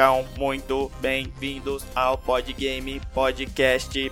[0.00, 4.10] Sejam muito bem-vindos ao Podgame Podcast.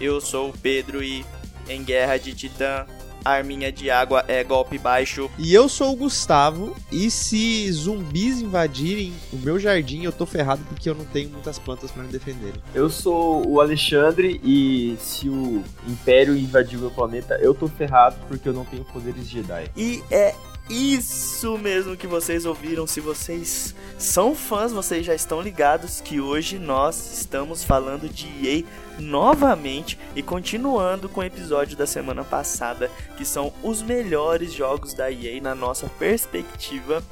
[0.00, 1.24] Eu sou o Pedro e
[1.68, 2.84] em Guerra de Titã,
[3.24, 5.30] arminha de água é golpe baixo.
[5.38, 10.64] E eu sou o Gustavo, e se zumbis invadirem o meu jardim, eu tô ferrado
[10.64, 12.54] porque eu não tenho muitas plantas para me defender.
[12.74, 18.16] Eu sou o Alexandre, e se o Império invadir o meu planeta, eu tô ferrado
[18.26, 19.70] porque eu não tenho poderes Jedi.
[19.76, 20.34] E é
[20.70, 22.86] isso mesmo que vocês ouviram.
[22.86, 28.64] Se vocês são fãs, vocês já estão ligados que hoje nós estamos falando de EA
[28.96, 35.10] novamente e continuando com o episódio da semana passada, que são os melhores jogos da
[35.10, 37.02] EA na nossa perspectiva.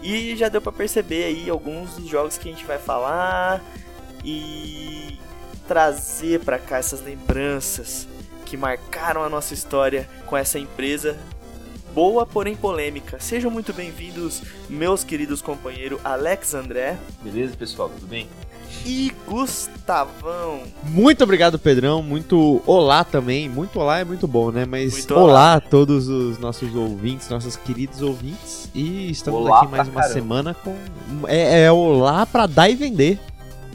[0.00, 3.60] E já deu para perceber aí alguns dos jogos que a gente vai falar
[4.24, 5.18] e
[5.66, 8.06] trazer para cá essas lembranças
[8.44, 11.18] que marcaram a nossa história com essa empresa
[11.94, 13.18] boa, porém polêmica.
[13.20, 16.96] Sejam muito bem-vindos, meus queridos companheiros Alex André.
[17.22, 17.88] Beleza, pessoal?
[17.90, 18.28] Tudo bem?
[18.86, 20.62] E Gustavão.
[20.84, 22.02] Muito obrigado, Pedrão.
[22.02, 23.48] Muito olá também.
[23.48, 24.64] Muito olá é muito bom, né?
[24.64, 25.22] Mas Muito olá.
[25.24, 25.54] olá.
[25.54, 28.70] a todos os nossos ouvintes, nossos queridos ouvintes.
[28.74, 30.14] E estamos Olá aqui mais uma caramba.
[30.14, 30.74] semana com.
[31.28, 33.20] É, é olá pra dar e vender.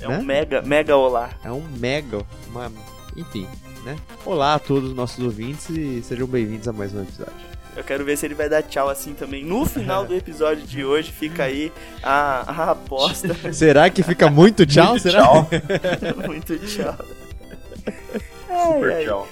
[0.01, 0.17] É Né?
[0.17, 1.29] um mega, mega olá.
[1.43, 2.19] É um mega.
[2.49, 2.71] Uma...
[3.15, 3.47] Enfim,
[3.85, 3.95] né?
[4.25, 7.33] Olá a todos os nossos ouvintes e sejam bem-vindos a mais um episódio.
[7.77, 9.45] Eu quero ver se ele vai dar tchau assim também.
[9.45, 13.35] No final do episódio de hoje, fica aí a, a aposta.
[13.53, 14.89] Será que fica muito tchau?
[14.89, 15.21] Muito Será?
[15.21, 15.47] tchau.
[16.25, 16.95] muito tchau.
[18.47, 19.05] Super Ai, ai.
[19.05, 19.27] tchau.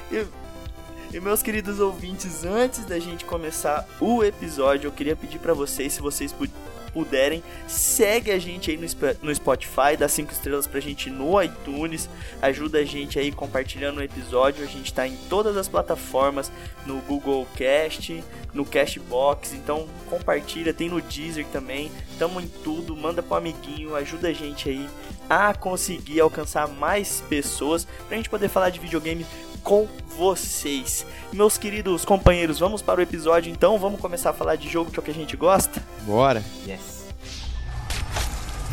[1.14, 5.94] E meus queridos ouvintes, antes da gente começar o episódio, eu queria pedir pra vocês,
[5.94, 6.48] se vocês pu-
[6.96, 8.88] puderem, segue a gente aí no,
[9.22, 12.10] no Spotify, dá 5 estrelas pra gente no iTunes,
[12.42, 16.50] ajuda a gente aí compartilhando o episódio, a gente tá em todas as plataformas,
[16.86, 23.22] no Google Cast, no Cashbox, então compartilha, tem no Deezer também, tamo em tudo, manda
[23.22, 24.90] pro amiguinho, ajuda a gente aí
[25.30, 29.25] a conseguir alcançar mais pessoas pra gente poder falar de videogame
[29.66, 31.06] com vocês.
[31.34, 35.00] Meus queridos companheiros, vamos para o episódio então, vamos começar a falar de jogo que
[35.00, 35.84] é o que a gente gosta?
[36.06, 36.42] Bora.
[36.66, 36.94] Yes.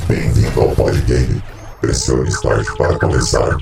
[0.06, 1.42] Bem-vindo ao Podgame.
[1.80, 3.56] Pressione Start para começar.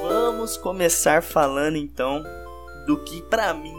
[0.00, 2.24] Vamos começar falando então
[2.86, 3.72] do que pra mim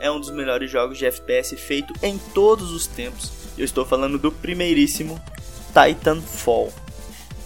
[0.00, 3.32] é um dos melhores jogos de FPS feito em todos os tempos.
[3.56, 5.20] Eu estou falando do primeiríssimo
[5.72, 6.72] Titanfall,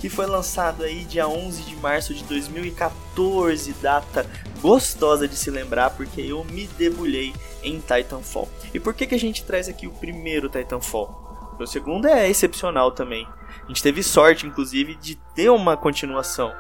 [0.03, 4.29] que foi lançado aí dia 11 de março de 2014, data
[4.61, 7.33] gostosa de se lembrar porque eu me debulhei
[7.63, 8.49] em Titanfall.
[8.75, 11.55] E por que que a gente traz aqui o primeiro Titanfall?
[11.57, 13.29] O segundo é excepcional também.
[13.63, 16.53] A gente teve sorte, inclusive, de ter uma continuação.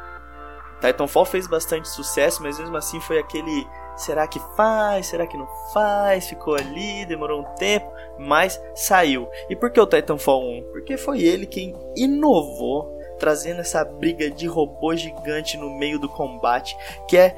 [0.80, 3.66] Titanfall fez bastante sucesso, mas mesmo assim foi aquele
[3.96, 9.28] será que faz, será que não faz, ficou ali, demorou um tempo, mas saiu.
[9.50, 10.62] E por que o Titanfall 1?
[10.70, 16.76] Porque foi ele quem inovou, trazendo essa briga de robô gigante no meio do combate,
[17.06, 17.36] que é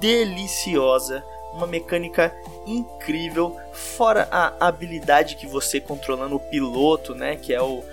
[0.00, 2.34] deliciosa, uma mecânica
[2.66, 7.84] incrível, fora a habilidade que você controlando o piloto, né, que é o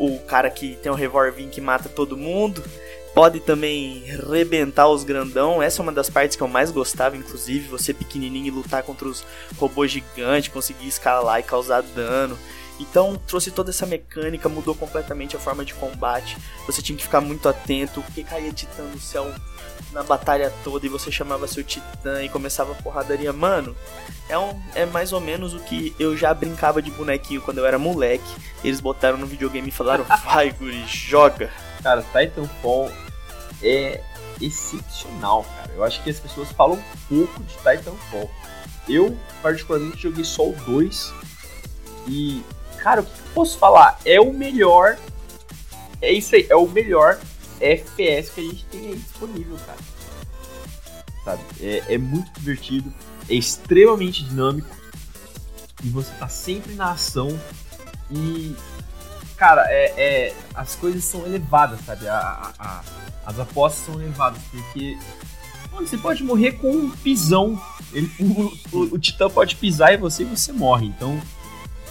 [0.00, 2.62] o cara que tem um revolvinho que mata todo mundo.
[3.12, 5.60] Pode também rebentar os grandão.
[5.60, 9.08] Essa é uma das partes que eu mais gostava, inclusive, você pequenininho e lutar contra
[9.08, 9.24] os
[9.56, 12.38] robôs gigantes, conseguir escalar e causar dano.
[12.78, 16.36] Então trouxe toda essa mecânica, mudou completamente a forma de combate.
[16.66, 19.32] Você tinha que ficar muito atento, porque caía titã no céu
[19.92, 23.32] na batalha toda e você chamava seu titã e começava a porradaria.
[23.32, 23.74] Mano,
[24.28, 27.66] é, um, é mais ou menos o que eu já brincava de bonequinho quando eu
[27.66, 28.30] era moleque.
[28.62, 31.50] Eles botaram no videogame e falaram: vai, guri, joga.
[31.82, 32.90] Cara, Titanfall
[33.62, 34.00] é
[34.40, 35.72] excepcional, cara.
[35.74, 38.30] Eu acho que as pessoas falam pouco de Titanfall.
[38.88, 41.12] Eu, particularmente, joguei só o 2.
[42.06, 42.42] E,
[42.82, 43.98] cara, o que eu posso falar?
[44.04, 44.96] É o melhor.
[46.00, 47.18] É isso aí, é o melhor
[47.60, 49.78] FPS que a gente tem aí disponível, cara.
[51.24, 51.42] Sabe?
[51.60, 52.92] É, é muito divertido,
[53.28, 54.68] é extremamente dinâmico.
[55.84, 57.38] E você tá sempre na ação.
[58.10, 58.54] E,
[59.36, 59.92] cara, é,
[60.28, 62.08] é- as coisas são elevadas, sabe?
[62.08, 62.82] A- a- a-
[63.26, 64.96] as apostas são elevadas, porque
[65.72, 67.60] mano, você pode morrer com um pisão.
[67.92, 70.86] Ele, o, o- o titã pode pisar em você e você morre.
[70.86, 71.20] Então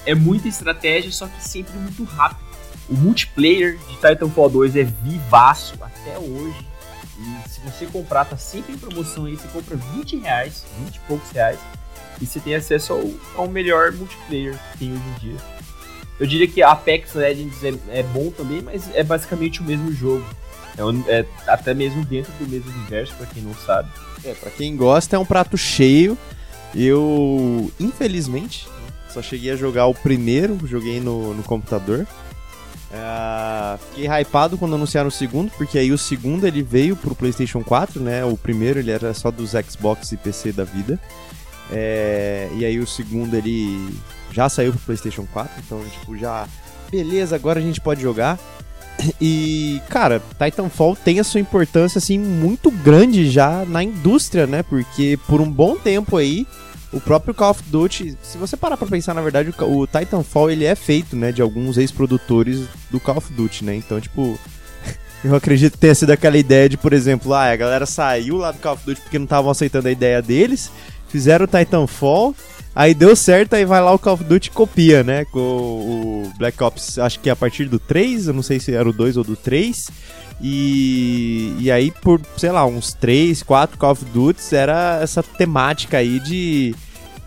[0.08, 2.48] é muita estratégia, só que sempre muito rápido.
[2.90, 6.66] O multiplayer de Titanfall 2 é vivaço até hoje.
[7.20, 9.36] E se você comprar, tá sempre em promoção aí.
[9.36, 11.60] Você compra 20 reais, 20 e poucos reais.
[12.22, 15.38] E você tem acesso ao, ao melhor multiplayer que tem hoje em dia.
[16.18, 20.26] Eu diria que Apex Legends é, é bom também, mas é basicamente o mesmo jogo.
[20.78, 23.90] É, é até mesmo dentro do mesmo universo, pra quem não sabe.
[24.24, 26.18] É, pra quem gosta, é um prato cheio.
[26.74, 28.68] Eu, infelizmente,
[29.18, 32.06] só cheguei a jogar o primeiro, joguei no, no computador.
[32.92, 37.64] É, fiquei hypado quando anunciaram o segundo, porque aí o segundo ele veio pro PlayStation
[37.64, 38.24] 4, né?
[38.24, 41.00] O primeiro ele era só dos Xbox e PC da vida.
[41.72, 43.90] É, e aí o segundo ele
[44.32, 46.48] já saiu pro PlayStation 4, então tipo já
[46.90, 48.40] beleza, agora a gente pode jogar.
[49.22, 54.64] E, cara, Titanfall tem a sua importância assim muito grande já na indústria, né?
[54.64, 56.48] Porque por um bom tempo aí
[56.92, 60.66] o próprio Call of Duty, se você parar pra pensar, na verdade, o, Titanfall ele
[60.66, 63.76] é feito, né, de alguns ex-produtores do Call of Duty, né?
[63.76, 64.40] Então, tipo,
[65.24, 68.52] eu acredito que tenha sido aquela ideia de, por exemplo, ah, a galera saiu lá
[68.52, 70.72] do Call of Duty porque não estavam aceitando a ideia deles,
[71.10, 72.34] fizeram o Titanfall,
[72.74, 75.26] aí deu certo, aí vai lá o Call of Duty e copia, né?
[75.26, 78.74] Com o Black Ops, acho que é a partir do 3, eu não sei se
[78.74, 79.90] era o 2 ou do 3.
[80.40, 85.98] E, e aí, por, sei lá, uns 3, 4 Call of Duty, era essa temática
[85.98, 86.76] aí de,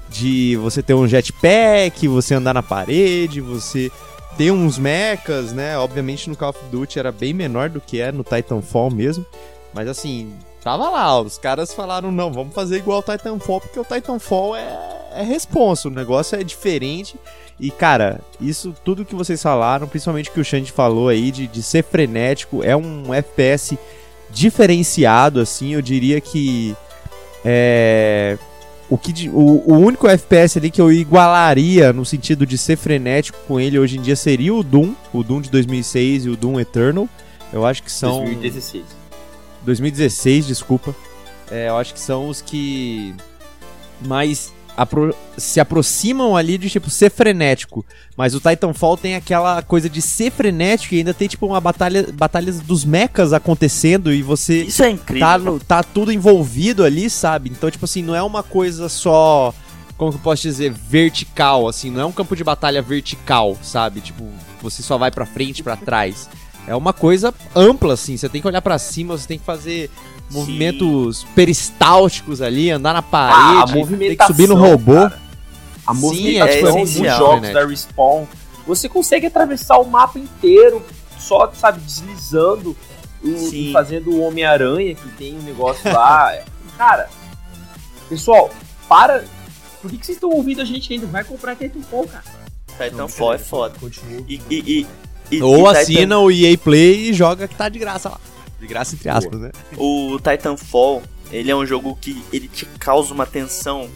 [0.09, 3.91] de você ter um jetpack, você andar na parede, você
[4.37, 5.77] ter uns mechas, né?
[5.77, 9.27] Obviamente no Call of Duty era bem menor do que é no Titanfall mesmo.
[9.75, 13.85] Mas assim, tava lá, os caras falaram, não, vamos fazer igual o Titanfall, porque o
[13.85, 17.17] Titanfall é, é responsa, o negócio é diferente.
[17.61, 21.47] E, cara, isso tudo que vocês falaram, principalmente o que o Xande falou aí, de,
[21.47, 23.79] de ser frenético, é um FPS
[24.31, 26.75] diferenciado, assim, eu diria que.
[27.45, 28.39] É.
[28.89, 33.39] O, que, o, o único FPS ali que eu igualaria no sentido de ser frenético
[33.47, 36.59] com ele hoje em dia seria o Doom, o Doom de 2006 e o Doom
[36.59, 37.09] Eternal.
[37.53, 38.25] Eu acho que são.
[38.25, 38.85] 2016.
[39.63, 40.97] 2016, desculpa.
[41.51, 43.15] É, eu acho que são os que
[44.07, 47.85] mais apro se aproximam ali de, tipo, ser frenético.
[48.17, 52.07] Mas o Titanfall tem aquela coisa de ser frenético e ainda tem, tipo, uma batalha
[52.13, 54.63] batalhas dos mechas acontecendo e você.
[54.63, 55.27] Isso é incrível.
[55.27, 57.51] Tá, no, tá tudo envolvido ali, sabe?
[57.51, 59.55] Então, tipo assim, não é uma coisa só.
[59.97, 60.73] Como que eu posso dizer?
[60.73, 61.91] Vertical, assim.
[61.91, 64.01] Não é um campo de batalha vertical, sabe?
[64.01, 64.27] Tipo,
[64.63, 66.29] você só vai pra frente para trás.
[66.67, 68.17] É uma coisa ampla, assim.
[68.17, 69.91] Você tem que olhar para cima, você tem que fazer
[70.31, 71.27] movimentos Sim.
[71.35, 74.95] peristálticos ali, andar na parede, ah, tem que subir no robô.
[74.95, 75.21] Cara.
[75.87, 77.53] A movimentação Sim, é dos jogos né?
[77.53, 78.27] da Respawn.
[78.67, 80.85] Você consegue atravessar o mapa inteiro,
[81.19, 82.77] só, sabe, deslizando
[83.23, 86.39] e, fazendo o Homem-Aranha, que tem um negócio lá.
[86.79, 87.09] cara,
[88.09, 88.51] pessoal,
[88.89, 89.25] para.
[89.83, 91.07] Por que, que vocês estão ouvindo a gente ainda?
[91.07, 92.25] Vai comprar Titanfall, cara.
[92.79, 93.75] Titanfall é foda.
[94.29, 94.87] E, e,
[95.31, 96.19] e, Ou assina Titan...
[96.19, 98.21] o EA Play e joga que tá de graça lá.
[98.61, 99.51] De graça entre aspas, né?
[99.77, 101.03] O Titanfall,
[101.33, 103.89] ele é um jogo que ele te causa uma tensão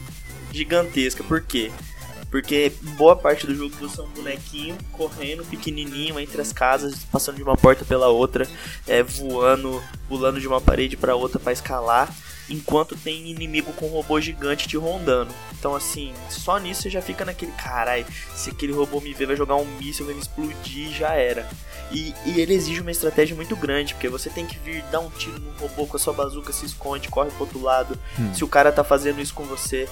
[0.51, 1.23] gigantesca.
[1.23, 1.71] Por quê?
[2.31, 7.37] Porque boa parte do jogo você é um bonequinho correndo pequenininho entre as casas, passando
[7.37, 8.49] de uma porta pela outra,
[8.89, 12.13] é, voando, pulando de uma parede para outra para escalar
[12.49, 15.33] enquanto tem inimigo com robô gigante te rondando.
[15.59, 18.05] Então, assim, só nisso você já fica naquele carai,
[18.35, 21.49] se aquele robô me ver, vai jogar um míssil, vai me explodir já era.
[21.91, 25.11] E, e, ele exige uma estratégia muito grande, porque você tem que vir dar um
[25.11, 27.99] tiro no robô com a sua bazuca, se esconde, corre pro outro lado.
[28.19, 28.33] Hum.
[28.35, 29.89] Se o cara tá fazendo isso com você,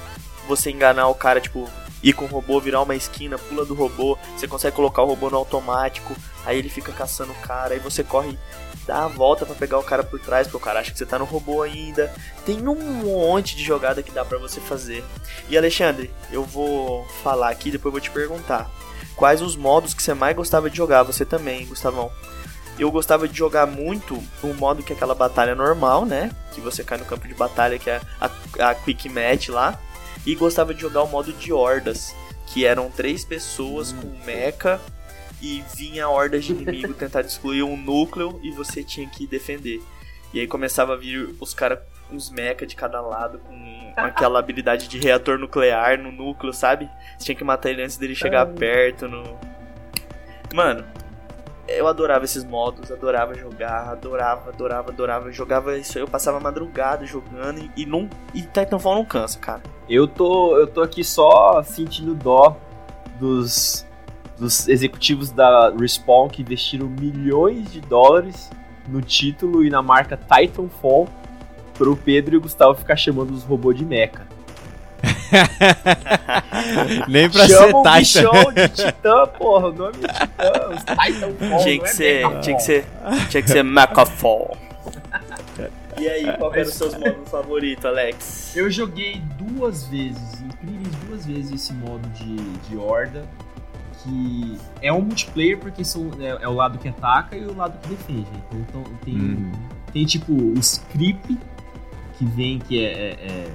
[0.49, 1.71] você enganar o cara, tipo,
[2.03, 5.31] ir com o robô, virar uma esquina, pula do robô, você consegue colocar o robô
[5.31, 8.37] no automático, aí ele fica caçando o cara, aí você corre
[8.87, 11.07] dá a volta para pegar o cara por trás, porque o cara acha que você
[11.07, 12.13] tá no robô ainda.
[12.45, 15.05] Tem um monte de jogada que dá para você fazer.
[15.49, 18.71] E Alexandre, eu vou falar aqui, depois eu vou te perguntar.
[19.17, 21.03] Quais os modos que você mais gostava de jogar?
[21.03, 22.11] Você também, Gustavão.
[22.79, 26.31] Eu gostava de jogar muito o modo que é aquela batalha normal, né?
[26.53, 28.31] Que você cai no campo de batalha, que é a,
[28.71, 29.79] a Quick Match lá.
[30.25, 32.15] E gostava de jogar o modo de hordas,
[32.47, 34.81] que eram três pessoas com mecha
[35.43, 39.83] e vinha hordas de inimigo tentar destruir um núcleo e você tinha que defender.
[40.33, 44.39] E aí começava a vir os caras com os mecha de cada lado, com aquela
[44.39, 46.89] habilidade de reator nuclear no núcleo, sabe?
[47.19, 49.39] Você tinha que matar ele antes dele chegar perto no.
[50.55, 50.85] Mano,
[51.67, 55.33] eu adorava esses modos, adorava jogar, adorava, adorava, adorava.
[55.33, 59.63] Jogava isso aí, eu passava madrugada jogando e, e, não, e Titanfall não cansa, cara.
[59.89, 62.57] Eu tô, eu tô aqui só sentindo dó
[63.19, 63.87] dos
[64.39, 68.51] dos executivos da Respawn que investiram milhões de dólares
[68.89, 71.09] no título e na marca Titanfall
[71.75, 74.27] pro Pedro e o Gustavo ficar chamando os robôs de mecha.
[77.09, 78.55] Nem pra Chama ser Titan.
[78.55, 82.87] de Titã, porra, o nome é Titã, Titanfall, tinha que, é ser, tinha que ser,
[83.31, 84.57] tinha que ser Mechafall.
[85.99, 88.57] E aí, qual era os seus modos favoritos, Alex?
[88.57, 93.25] Eu joguei duas vezes, incríveis duas vezes esse modo de, de Horda
[94.03, 97.79] que é um multiplayer porque são, é, é, o lado que ataca e o lado
[97.81, 98.27] que defende.
[98.49, 99.53] Então, então tem, uhum.
[99.93, 101.39] tem tipo o script
[102.19, 103.53] que vem que é, é, é,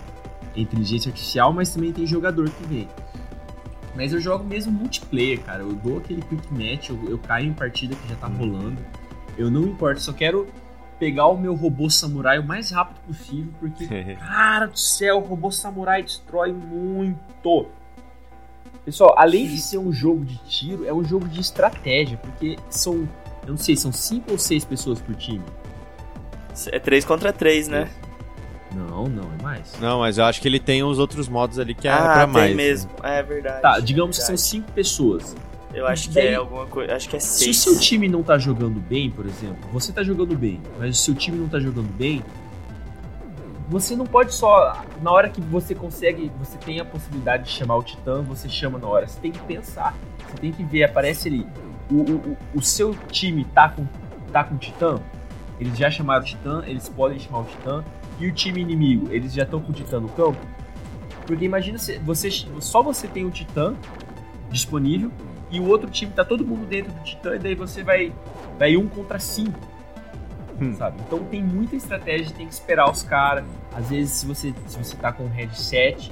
[0.56, 2.88] inteligência artificial, mas também tem jogador que vem.
[3.96, 5.64] Mas eu jogo mesmo multiplayer, cara.
[5.64, 8.78] Eu dou aquele quick match, eu, eu caio em partida que já tá rolando.
[9.38, 10.48] Eu não importo, só quero
[11.00, 13.88] pegar o meu robô samurai o mais rápido possível, porque,
[14.18, 17.68] cara do céu, o robô samurai destrói muito.
[18.88, 23.06] Pessoal, além de ser um jogo de tiro, é um jogo de estratégia, porque são,
[23.44, 25.44] eu não sei, são cinco ou seis pessoas por time.
[26.72, 27.90] É 3 contra 3, né?
[28.74, 29.74] Não, não, é mais.
[29.82, 32.24] Não, mas eu acho que ele tem os outros modos ali que é ah, pra
[32.24, 32.56] tem mais.
[32.56, 32.90] mesmo.
[33.04, 33.62] É verdade.
[33.62, 34.50] Tá, digamos que são verdade.
[34.50, 35.36] cinco pessoas.
[35.74, 36.96] Eu acho que Daí- é alguma coisa.
[36.96, 37.58] Acho que é Se o 6.
[37.58, 41.14] seu time não tá jogando bem, por exemplo, você tá jogando bem, mas o seu
[41.14, 42.24] time não tá jogando bem,
[43.68, 44.82] você não pode só.
[45.02, 48.78] Na hora que você consegue, você tem a possibilidade de chamar o Titã, você chama
[48.80, 49.08] na hora.
[49.08, 49.96] Você tem que pensar.
[50.28, 51.46] Você tem que ver, aparece ali.
[51.92, 53.86] O, o, o- seu time tá com,
[54.32, 55.00] tá com o Titã,
[55.60, 57.84] eles já chamaram o Titã, eles podem chamar o Titã.
[58.20, 60.40] E o time inimigo, eles já estão com o Titã no campo?
[61.26, 63.76] Porque imagina se você, só você tem o Titã
[64.50, 65.12] disponível
[65.52, 68.14] e o outro time tá todo mundo dentro do Titã e daí você vai
[68.58, 69.60] vai um contra cinco.
[70.60, 70.74] Hum.
[70.76, 70.98] Sabe?
[71.06, 73.44] Então tem muita estratégia, tem que esperar os caras.
[73.76, 76.12] Às vezes se você se você tá com um headset,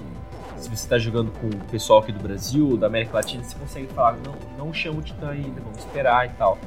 [0.58, 3.88] se você tá jogando com o pessoal aqui do Brasil, da América Latina, você consegue
[3.94, 6.58] falar, não, não chama o Titã ainda, vamos esperar e tal.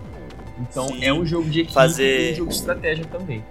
[0.60, 1.04] Então Sim.
[1.04, 3.44] é um jogo de equipe Fazer- e um jogo de estratégia também.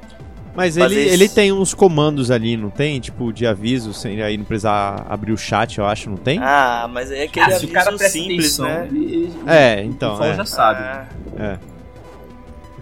[0.53, 1.13] Mas ele, isso.
[1.13, 3.00] ele tem uns comandos ali, não tem?
[3.00, 6.39] Tipo, de aviso, sem aí não precisar abrir o chat, eu acho, não tem?
[6.41, 8.88] Ah, mas é aquele Ah, se o cara aviso presta simples, atenção, né?
[8.91, 10.36] ele, ele- É, o então, pessoal é.
[10.36, 10.79] já sabe.
[10.84, 11.07] Ah,
[11.38, 11.60] É.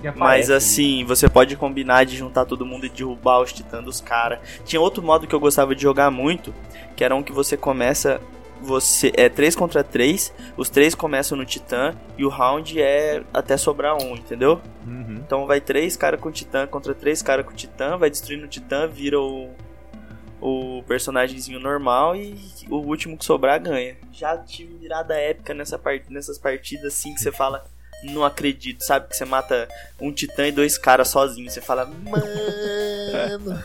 [0.06, 0.58] porque mas aparece ali.
[0.58, 4.40] assim, você pode combinar de juntar todo mundo e derrubar os titãs dos caras.
[4.66, 6.54] Tinha outro modo que eu gostava de jogar muito,
[6.96, 8.22] que era um que você começa.
[8.62, 13.58] Você é 3 contra 3, os três começam no titã e o round é até
[13.58, 14.62] sobrar um, entendeu?
[14.88, 15.22] Uhum.
[15.24, 18.88] Então vai três cara com titã contra três cara com titã, vai destruindo o titã,
[18.88, 19.50] vira o,
[20.42, 23.98] o personagemzinho normal e o último que sobrar ganha.
[24.12, 26.06] Já tive virada épica nessa part...
[26.10, 27.66] nessas partidas assim que você fala,
[28.14, 29.08] não acredito, sabe?
[29.10, 29.68] Que você mata
[30.00, 31.50] um titã e dois caras sozinho.
[31.50, 32.24] Você fala, mano.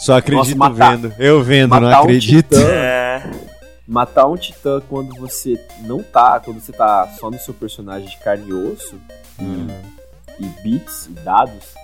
[0.00, 1.14] Só acredito Nossa, matar- vendo.
[1.18, 2.48] Eu vendo, não matar um acredito.
[2.56, 2.68] titã.
[2.70, 3.22] é.
[3.86, 8.16] Matar um titã quando você não tá, quando você tá só no seu personagem de
[8.16, 8.98] carne e osso,
[9.38, 9.66] Hum.
[10.40, 11.74] e bits, e dados,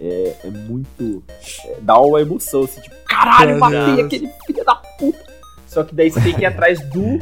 [0.00, 1.22] é, é muito.
[1.66, 5.24] é, dá uma emoção, assim, tipo, caralho, matei aquele filho da puta.
[5.68, 7.20] Só que daí você tem que ir atrás do,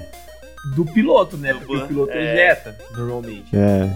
[0.75, 1.55] do piloto, né?
[1.55, 2.33] Porque o piloto É.
[2.35, 3.47] ejeta, normalmente.
[3.55, 3.91] É.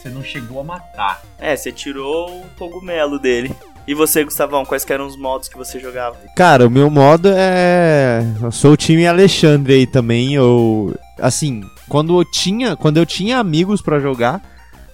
[0.00, 1.22] Você não chegou a matar.
[1.38, 3.54] É, você tirou o cogumelo dele.
[3.86, 6.16] E você, Gustavão, quais que eram os modos que você jogava?
[6.36, 8.24] Cara, o meu modo é.
[8.40, 10.34] Eu sou o time Alexandre aí também.
[10.34, 10.94] Eu.
[11.18, 14.40] Assim, quando eu tinha, quando eu tinha amigos pra jogar,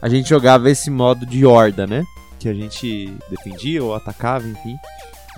[0.01, 2.03] a gente jogava esse modo de horda, né?
[2.39, 4.77] Que a gente defendia ou atacava, enfim.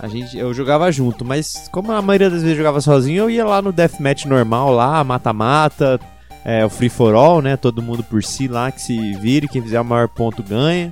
[0.01, 3.45] A gente, eu jogava junto, mas como a maioria das vezes jogava sozinho, eu ia
[3.45, 5.99] lá no deathmatch normal, lá, mata-mata,
[6.43, 7.55] é, o free for all, né?
[7.55, 10.91] Todo mundo por si lá, que se vire, quem fizer o maior ponto ganha.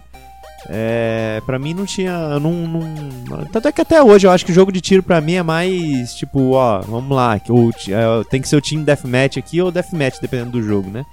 [0.67, 2.37] É, pra mim não tinha.
[2.39, 5.21] Não, não, tanto é que até hoje eu acho que o jogo de tiro pra
[5.21, 8.61] mim é mais tipo, ó, vamos lá, que o, ti- é, tem que ser o
[8.61, 11.05] time deathmatch aqui ou deathmatch, dependendo do jogo, né?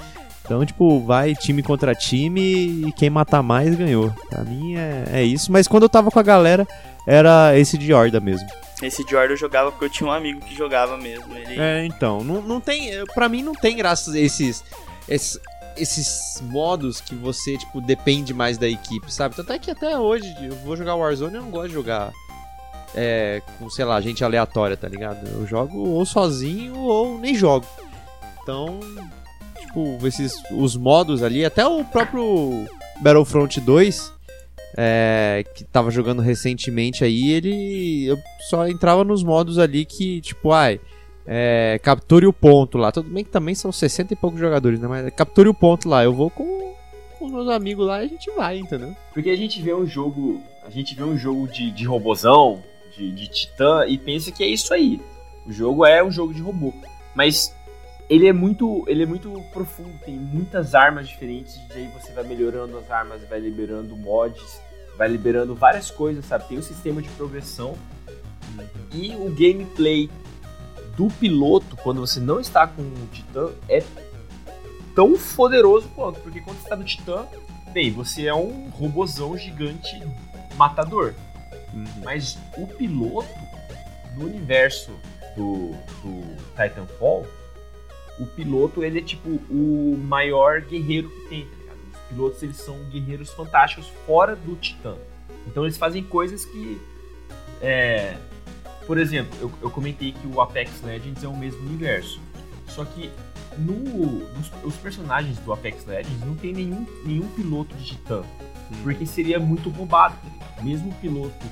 [0.45, 2.41] Então, tipo, vai time contra time
[2.89, 4.13] e quem matar mais ganhou.
[4.29, 6.67] Pra mim é, é isso, mas quando eu tava com a galera,
[7.07, 8.49] era esse de horda mesmo.
[8.83, 11.35] Esse Jordan eu jogava porque eu tinha um amigo que jogava mesmo.
[11.35, 11.59] Ele...
[11.59, 12.91] É, então, não, não tem.
[13.15, 14.65] Pra mim não tem graça esses,
[15.09, 15.41] esses.
[15.79, 19.37] Esses modos que você, tipo, depende mais da equipe, sabe?
[19.37, 22.15] Tanto é que até hoje eu vou jogar Warzone e eu não gosto de jogar
[22.95, 25.29] é, com, sei lá, gente aleatória, tá ligado?
[25.29, 27.67] Eu jogo ou sozinho ou nem jogo.
[28.43, 28.81] Então,
[29.61, 32.67] tipo, esses os modos ali, até o próprio
[33.03, 34.13] Battlefront 2,
[34.77, 38.19] é, que tava jogando recentemente aí, ele eu
[38.49, 40.79] só entrava nos modos ali que, tipo, ai,
[41.27, 42.93] é, capture o ponto lá.
[42.93, 44.87] Tudo bem que também são 60 e poucos jogadores, né?
[44.87, 46.05] Mas capture o ponto lá.
[46.05, 46.75] Eu vou com,
[47.19, 48.95] com os meus amigos lá e a gente vai, entendeu?
[49.13, 50.41] Porque a gente vê um jogo.
[50.63, 52.63] A gente vê um jogo de, de robozão,
[52.97, 55.01] de, de titã, e pensa que é isso aí.
[55.47, 56.73] O jogo é um jogo de robô.
[57.15, 57.55] Mas
[58.09, 58.85] ele é muito.
[58.87, 63.23] Ele é muito profundo, tem muitas armas diferentes, e aí você vai melhorando as armas,
[63.29, 64.61] vai liberando mods,
[64.97, 66.49] vai liberando várias coisas, sabe?
[66.49, 67.77] Tem um sistema de progressão.
[68.93, 70.11] E o gameplay
[70.97, 73.83] do piloto, quando você não está com o Titã, é
[74.95, 76.21] tão poderoso quanto.
[76.21, 77.27] Porque quando você está no Titã,
[77.73, 80.01] bem, você é um robozão gigante
[80.57, 81.13] matador.
[82.03, 83.29] Mas o piloto,
[84.17, 84.91] no universo
[85.37, 85.73] do,
[86.03, 87.27] do Titanfall,
[88.19, 91.49] o piloto ele é tipo o maior guerreiro que tem,
[92.09, 94.97] pilotos eles são guerreiros fantásticos fora do Titã.
[95.47, 96.81] Então eles fazem coisas que
[97.61, 98.17] é,
[98.87, 102.21] por exemplo, eu, eu comentei que o Apex Legends é o mesmo universo.
[102.69, 103.11] Só que
[103.59, 103.75] no,
[104.35, 108.23] nos, os personagens do Apex Legends não tem nenhum, nenhum piloto de Titã.
[108.83, 110.17] Porque seria muito roubado.
[110.63, 111.47] Mesmo o piloto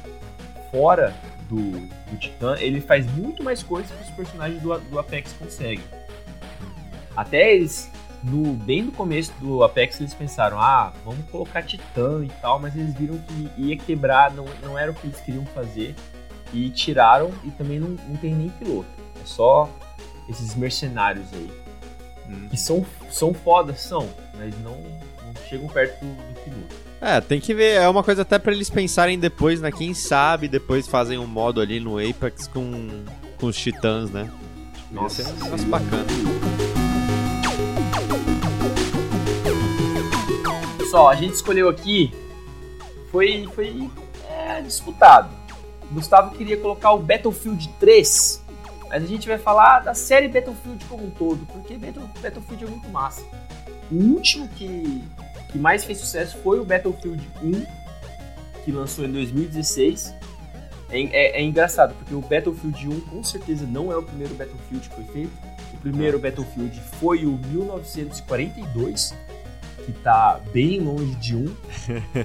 [0.70, 1.14] fora
[1.48, 1.72] do,
[2.10, 5.84] do Titã, ele faz muito mais coisas que os personagens do, do Apex conseguem.
[7.16, 7.90] Até eles,
[8.24, 12.74] no, bem no começo do Apex, eles pensaram, ah, vamos colocar Titã e tal, mas
[12.74, 15.94] eles viram que ia quebrar, não, não era o que eles queriam fazer.
[16.52, 18.88] E tiraram e também não, não tem nem piloto.
[19.20, 19.68] É só
[20.28, 21.50] esses mercenários aí.
[22.28, 22.48] Hum.
[22.48, 26.74] Que são, são fodas, são, mas não, não chegam perto do, do piloto.
[27.00, 27.74] É, tem que ver.
[27.74, 29.70] É uma coisa até pra eles pensarem depois, né?
[29.70, 33.04] Quem sabe depois fazem um modo ali no Apex com,
[33.38, 34.30] com os titãs, né?
[34.90, 36.53] Nossa, Ia ser um negócio bacana.
[40.94, 42.14] Pessoal, a gente escolheu aqui.
[43.10, 43.90] Foi, foi
[44.30, 45.28] é, disputado.
[45.90, 48.40] O Gustavo queria colocar o Battlefield 3.
[48.88, 51.44] Mas a gente vai falar da série Battlefield como um todo.
[51.46, 53.24] Porque Battle- Battlefield é muito massa.
[53.90, 55.02] O último que,
[55.50, 57.66] que mais fez sucesso foi o Battlefield 1.
[58.64, 60.14] Que lançou em 2016.
[60.90, 64.88] É, é- é engraçado, porque o Battlefield 1 com certeza não é o primeiro Battlefield
[64.88, 65.32] que foi feito.
[65.72, 69.12] O primeiro Battlefield foi o 1942
[69.84, 71.46] que tá bem longe de um.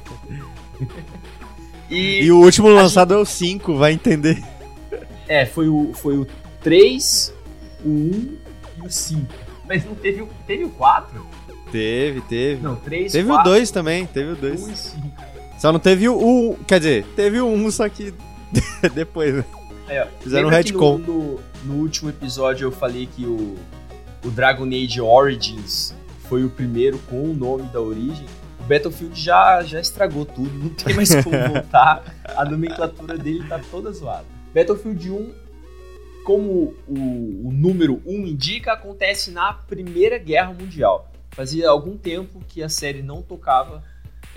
[1.89, 4.41] e, E o último lançado é o 5, vai entender.
[5.27, 6.27] é, foi o, foi o
[6.61, 7.33] 3,
[7.83, 8.37] o 1
[8.83, 9.21] e o 5.
[9.67, 11.25] Mas não teve o, teve o 4?
[11.71, 12.61] Teve, teve.
[12.63, 14.67] Não, 3, Teve o 4, 2 também, teve o 1 2.
[14.67, 15.07] e 5.
[15.59, 16.63] Só não teve o 1.
[16.65, 18.13] Quer dizer, teve o 1, só que
[18.95, 19.45] depois, né?
[19.87, 20.97] Aí, ó, Fizeram um retcon.
[20.99, 23.55] No, no, no último episódio eu falei que o,
[24.25, 25.93] o Dragon Age Origins
[26.29, 28.25] foi o primeiro com o nome da origem.
[28.59, 32.03] O Battlefield já, já estragou tudo, não tem mais como voltar.
[32.23, 34.25] A nomenclatura dele tá toda zoada.
[34.53, 35.33] Battlefield 1,
[36.23, 41.11] como o, o número 1 indica, acontece na Primeira Guerra Mundial.
[41.31, 43.83] Fazia algum tempo que a série não tocava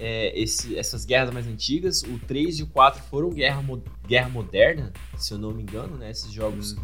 [0.04, 2.02] é, esse- essas guerras mais antigas.
[2.02, 5.96] O 3 e o 4 foram guerra, mo- guerra moderna, se eu não me engano,
[5.96, 6.10] né?
[6.10, 6.74] Esses jogos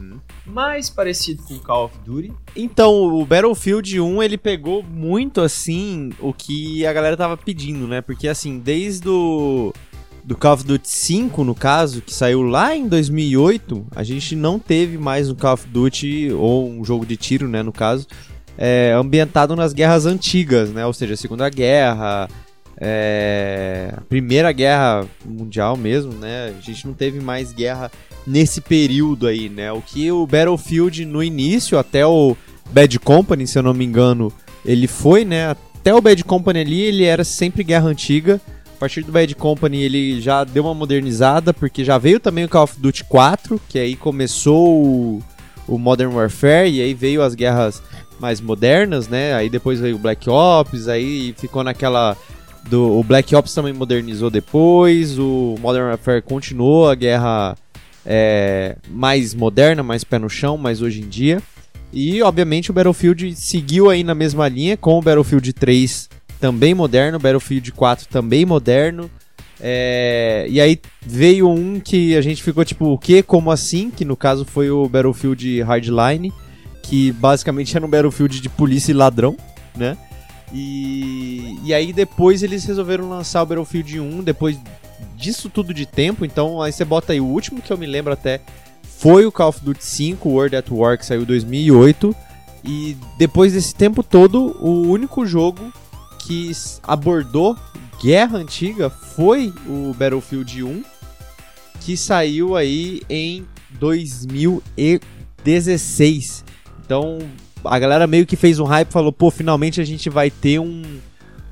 [0.47, 2.33] mais parecidos com Call of Duty.
[2.55, 8.01] Então, o Battlefield 1, ele pegou muito, assim, o que a galera tava pedindo, né?
[8.01, 9.73] Porque, assim, desde o...
[10.25, 14.59] Do Call of Duty 5, no caso, que saiu lá em 2008, a gente não
[14.59, 18.07] teve mais um Call of Duty, ou um jogo de tiro, né, no caso,
[18.59, 20.85] é, ambientado nas guerras antigas, né?
[20.85, 22.29] Ou seja, a Segunda Guerra,
[22.81, 26.55] é, Primeira Guerra Mundial mesmo, né?
[26.57, 27.91] A gente não teve mais guerra
[28.27, 29.73] nesse período aí, né?
[29.73, 32.37] O que o Battlefield no início, até o
[32.71, 34.33] Bad Company, se eu não me engano,
[34.65, 35.51] ele foi, né?
[35.51, 38.41] Até o Bad Company ali, ele era sempre guerra antiga.
[38.77, 42.49] A partir do Bad Company, ele já deu uma modernizada, porque já veio também o
[42.49, 45.23] Call of Duty 4, que aí começou o,
[45.67, 47.83] o Modern Warfare, e aí veio as guerras
[48.21, 49.35] mais modernas, né?
[49.35, 52.17] Aí depois veio o Black Ops, aí ficou naquela
[52.69, 57.57] do o Black Ops também modernizou depois, o Modern Warfare continuou a guerra
[58.05, 61.43] é, mais moderna, mais pé no chão, mais hoje em dia.
[61.93, 66.09] E obviamente o Battlefield seguiu aí na mesma linha com o Battlefield 3
[66.41, 69.11] também moderno, Battlefield 4 também moderno.
[69.61, 73.23] É, e aí veio um que a gente ficou tipo, o que?
[73.23, 73.91] Como assim?
[73.91, 76.33] Que no caso foi o Battlefield Hardline,
[76.83, 79.37] que basicamente era um Battlefield de polícia e ladrão,
[79.77, 79.97] né?
[80.53, 84.59] E, e aí depois eles resolveram lançar o Battlefield 1, depois
[85.17, 88.13] disso tudo de tempo, então aí você bota aí o último que eu me lembro
[88.13, 88.41] até
[88.99, 92.17] foi o Call of Duty 5, World at War, que saiu em 2008.
[92.65, 95.73] E depois desse tempo todo, o único jogo
[96.19, 96.51] que
[96.83, 97.57] abordou
[98.03, 100.83] guerra antiga foi o Battlefield 1,
[101.81, 103.47] que saiu aí em
[103.79, 106.45] 2016.
[106.85, 107.19] Então
[107.65, 110.83] a galera meio que fez um hype falou: pô, finalmente a gente vai ter um,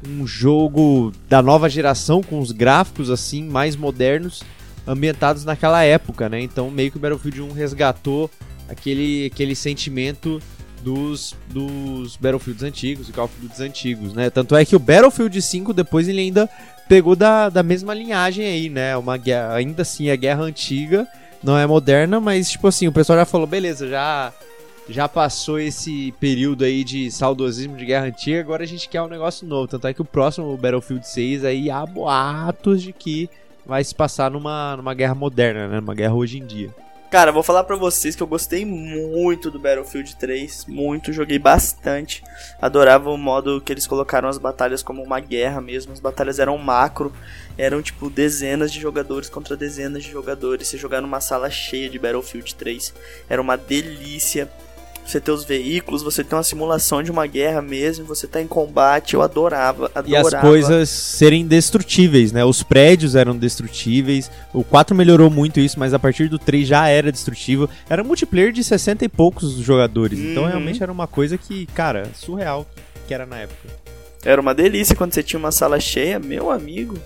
[0.09, 4.43] um jogo da nova geração com os gráficos assim mais modernos
[4.87, 6.41] ambientados naquela época, né?
[6.41, 8.31] Então meio que o Battlefield 1 resgatou
[8.69, 10.41] aquele, aquele sentimento
[10.83, 14.31] dos, dos Battlefields antigos, e Call of Duty antigos, né?
[14.31, 16.49] Tanto é que o Battlefield 5 depois ele ainda
[16.89, 18.97] pegou da, da mesma linhagem aí, né?
[18.97, 21.09] Uma guerra, ainda assim é guerra antiga,
[21.43, 24.33] não é moderna, mas tipo assim, o pessoal já falou, beleza, já
[24.89, 29.09] já passou esse período aí de saudosismo de guerra antiga, agora a gente quer um
[29.09, 29.67] negócio novo.
[29.67, 33.29] Tanto é que o próximo Battlefield 6 aí há boatos de que
[33.65, 35.81] vai se passar numa, numa guerra moderna, né?
[35.81, 36.71] Numa guerra hoje em dia.
[37.11, 42.23] Cara, vou falar pra vocês que eu gostei muito do Battlefield 3, muito, joguei bastante.
[42.61, 45.93] Adorava o modo que eles colocaram as batalhas como uma guerra mesmo.
[45.93, 47.13] As batalhas eram macro,
[47.57, 50.67] eram tipo dezenas de jogadores contra dezenas de jogadores.
[50.67, 52.93] Você jogar numa sala cheia de Battlefield 3
[53.29, 54.51] era uma delícia
[55.11, 58.47] você ter os veículos, você ter uma simulação de uma guerra mesmo, você tá em
[58.47, 60.09] combate, eu adorava, adorava.
[60.09, 62.45] E as coisas serem destrutíveis, né?
[62.45, 64.31] Os prédios eram destrutíveis.
[64.53, 67.69] O 4 melhorou muito isso, mas a partir do 3 já era destrutível.
[67.89, 70.19] Era multiplayer de 60 e poucos jogadores.
[70.19, 70.49] Então Uhum.
[70.49, 72.67] realmente era uma coisa que, cara, surreal
[73.07, 73.69] que era na época.
[74.25, 76.99] Era uma delícia quando você tinha uma sala cheia, meu amigo.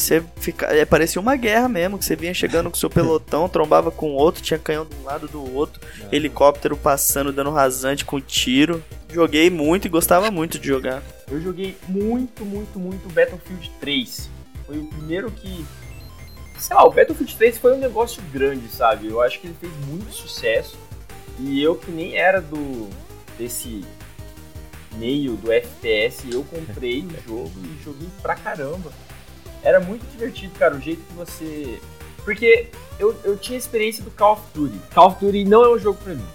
[0.00, 3.90] Você fica, é, parecia uma guerra mesmo, que você vinha chegando com seu pelotão, trombava
[3.90, 5.78] com o outro, tinha canhão de um lado do outro,
[6.10, 8.82] helicóptero passando, dando rasante com tiro.
[9.12, 11.02] Joguei muito e gostava muito de jogar.
[11.30, 14.30] Eu joguei muito, muito, muito Battlefield 3.
[14.66, 15.66] Foi o primeiro que.
[16.58, 19.06] Sei lá, o Battlefield 3 foi um negócio grande, sabe?
[19.06, 20.78] Eu acho que ele fez muito sucesso.
[21.38, 22.88] E eu que nem era do.
[23.36, 23.84] desse
[24.96, 28.90] meio do FPS, eu comprei o jogo e joguei pra caramba.
[29.62, 31.80] Era muito divertido, cara, o jeito que você.
[32.24, 32.68] Porque
[32.98, 34.78] eu, eu tinha experiência do Call of Duty.
[34.94, 36.26] Call of Duty não é um jogo pra mim,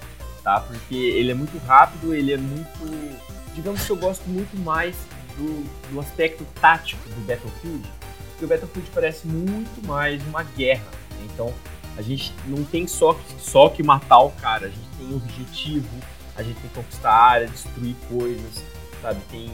[0.44, 0.60] tá?
[0.60, 3.20] Porque ele é muito rápido, ele é muito.
[3.54, 4.96] Digamos que eu gosto muito mais
[5.38, 7.88] do, do aspecto tático do Battlefield.
[8.32, 10.84] Porque o Battlefield parece muito mais uma guerra.
[11.12, 11.28] né?
[11.34, 11.54] Então
[11.98, 15.88] a gente não tem só, que- só que matar o cara, a gente tem objetivo,
[16.36, 18.62] a gente tem que conquistar a área, destruir coisas,
[19.02, 19.20] sabe?
[19.32, 19.50] Tem,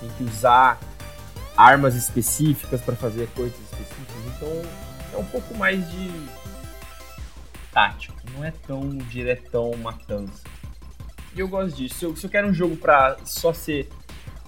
[0.00, 0.80] tem que usar
[1.56, 4.16] armas específicas para fazer coisas específicas.
[4.36, 4.62] Então
[5.12, 6.10] é um pouco mais de
[7.72, 10.42] tático, não é tão diretão matança.
[11.34, 11.94] E eu gosto disso.
[11.94, 13.88] Se eu, se eu quero um jogo pra só ser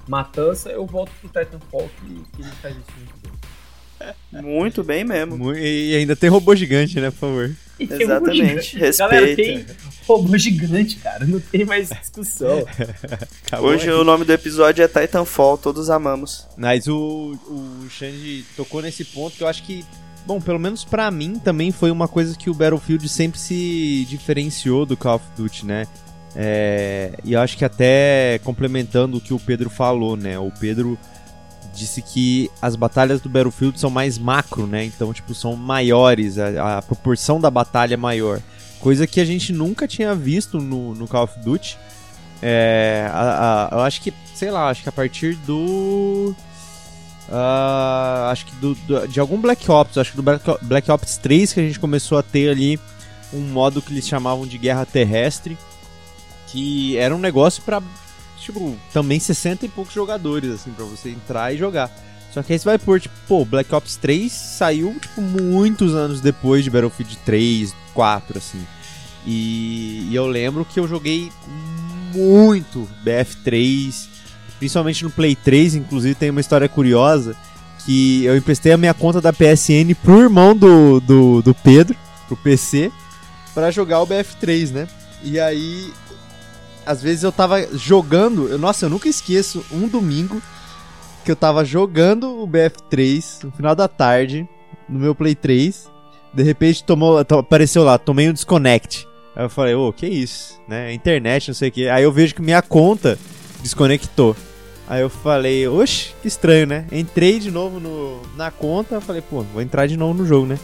[0.08, 4.42] matança, eu volto pro Titanfall que, que ele faz isso muito bem.
[4.42, 5.54] Muito bem mesmo.
[5.54, 7.56] E ainda tem robô gigante, né, por favor.
[7.78, 8.78] E um Exatamente, gigante.
[8.98, 9.74] Galera, respeita.
[9.74, 11.26] tem robô gigante, cara.
[11.26, 12.64] Não tem mais discussão.
[13.60, 13.98] Hoje aqui.
[13.98, 16.46] o nome do episódio é Titanfall, todos amamos.
[16.56, 19.84] Mas o, o Xande tocou nesse ponto que eu acho que,
[20.24, 24.86] bom, pelo menos pra mim também foi uma coisa que o Battlefield sempre se diferenciou
[24.86, 25.86] do Call of Duty, né?
[26.38, 30.38] É, e eu acho que até complementando o que o Pedro falou, né?
[30.38, 30.98] O Pedro
[31.76, 34.84] disse que as batalhas do Battlefield são mais macro, né?
[34.84, 38.40] Então, tipo, são maiores, a, a proporção da batalha é maior.
[38.80, 41.78] Coisa que a gente nunca tinha visto no, no Call of Duty.
[42.42, 46.34] É, a- a- eu acho que, sei lá, acho que a partir do.
[47.30, 51.16] ah, acho que do, do- de algum Black Ops, acho que do Black, Black Ops
[51.18, 52.78] 3 que a gente começou a ter ali
[53.32, 55.56] um modo que eles chamavam de guerra terrestre,
[56.48, 57.82] que era um negócio pra,
[58.46, 61.90] tipo, também 60 e poucos jogadores, assim, pra você entrar e jogar.
[62.32, 66.20] Só que aí você vai pôr, tipo, pô, Black Ops 3 saiu, tipo, muitos anos
[66.20, 68.64] depois de Battlefield 3, 4, assim.
[69.26, 71.32] E, e eu lembro que eu joguei
[72.14, 74.06] muito BF3,
[74.58, 77.36] principalmente no Play 3, inclusive tem uma história curiosa
[77.84, 82.36] que eu emprestei a minha conta da PSN pro irmão do, do, do Pedro, pro
[82.36, 82.90] PC,
[83.54, 84.88] pra jogar o BF3, né?
[85.22, 85.92] E aí,
[86.86, 90.40] às vezes eu tava jogando, eu- nossa, eu nunca esqueço, um domingo
[91.24, 94.48] que eu tava jogando o BF3 no final da tarde,
[94.88, 95.90] no meu Play 3,
[96.32, 99.06] de repente tomou, to- apareceu lá, tomei um disconnect.
[99.34, 100.92] Aí eu falei, ô, que isso, né?
[100.94, 101.88] Internet, não sei o que.
[101.88, 103.18] Aí eu vejo que minha conta
[103.62, 104.34] desconectou.
[104.88, 106.86] Aí eu falei, oxe, que estranho, né?
[106.92, 110.58] Entrei de novo no, na conta, falei, pô, vou entrar de novo no jogo, né?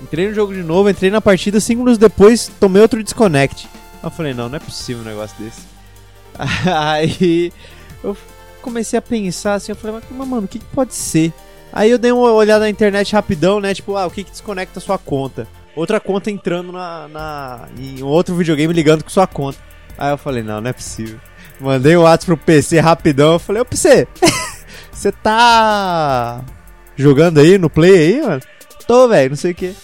[0.00, 3.68] Entrei no jogo de novo, entrei na partida, cinco minutos depois, tomei outro disconnect.
[4.02, 5.62] Eu falei, não, não é possível um negócio desse.
[6.72, 7.52] Aí
[8.02, 8.16] eu
[8.62, 11.32] comecei a pensar assim, eu falei, mas mano, o que, que pode ser?
[11.72, 13.74] Aí eu dei uma olhada na internet rapidão, né?
[13.74, 15.46] Tipo, ah, o que, que desconecta a sua conta?
[15.76, 19.58] Outra conta entrando na, na, em outro videogame ligando com sua conta.
[19.96, 21.20] Aí eu falei, não, não é possível.
[21.60, 23.34] Mandei o WhatsApp pro PC rapidão.
[23.34, 24.08] Eu falei, ô PC,
[24.90, 26.44] você tá
[26.96, 28.42] jogando aí no Play aí, mano?
[28.86, 29.74] Tô, velho, não sei o que.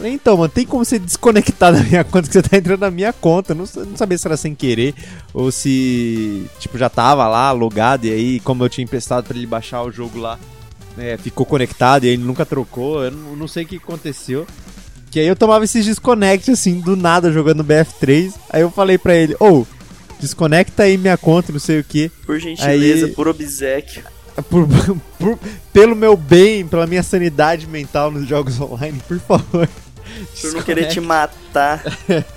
[0.00, 2.90] Falei, então, mano, tem como você desconectar da minha conta que você tá entrando na
[2.90, 3.54] minha conta?
[3.54, 4.94] Não, não sabia se era sem querer
[5.34, 9.46] ou se, tipo, já tava lá logado e aí, como eu tinha emprestado pra ele
[9.46, 10.38] baixar o jogo lá,
[10.96, 13.04] né, ficou conectado e ele nunca trocou.
[13.04, 14.46] Eu não, não sei o que aconteceu.
[15.10, 18.32] Que aí eu tomava esses desconect, assim, do nada, jogando BF3.
[18.48, 19.66] Aí eu falei pra ele, ô,
[20.18, 22.08] desconecta aí minha conta, não sei o que.
[22.24, 24.02] Por gentileza, Aí- por obsequio.
[24.48, 24.66] Por,
[25.18, 25.38] por-
[25.70, 29.68] pelo meu bem, pela minha sanidade mental nos jogos online, por favor.
[30.40, 31.82] Por não querer te matar.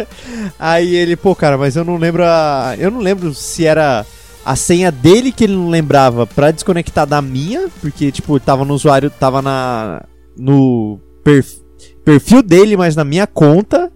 [0.60, 2.76] Aí ele, pô, cara, mas eu não lembro a...
[2.78, 4.06] Eu não lembro se era
[4.46, 8.74] a senha dele que ele não lembrava pra desconectar da minha, porque, tipo, tava no
[8.74, 10.04] usuário, tava na...
[10.38, 11.62] no perf-
[12.04, 13.92] perfil dele, mas na minha conta,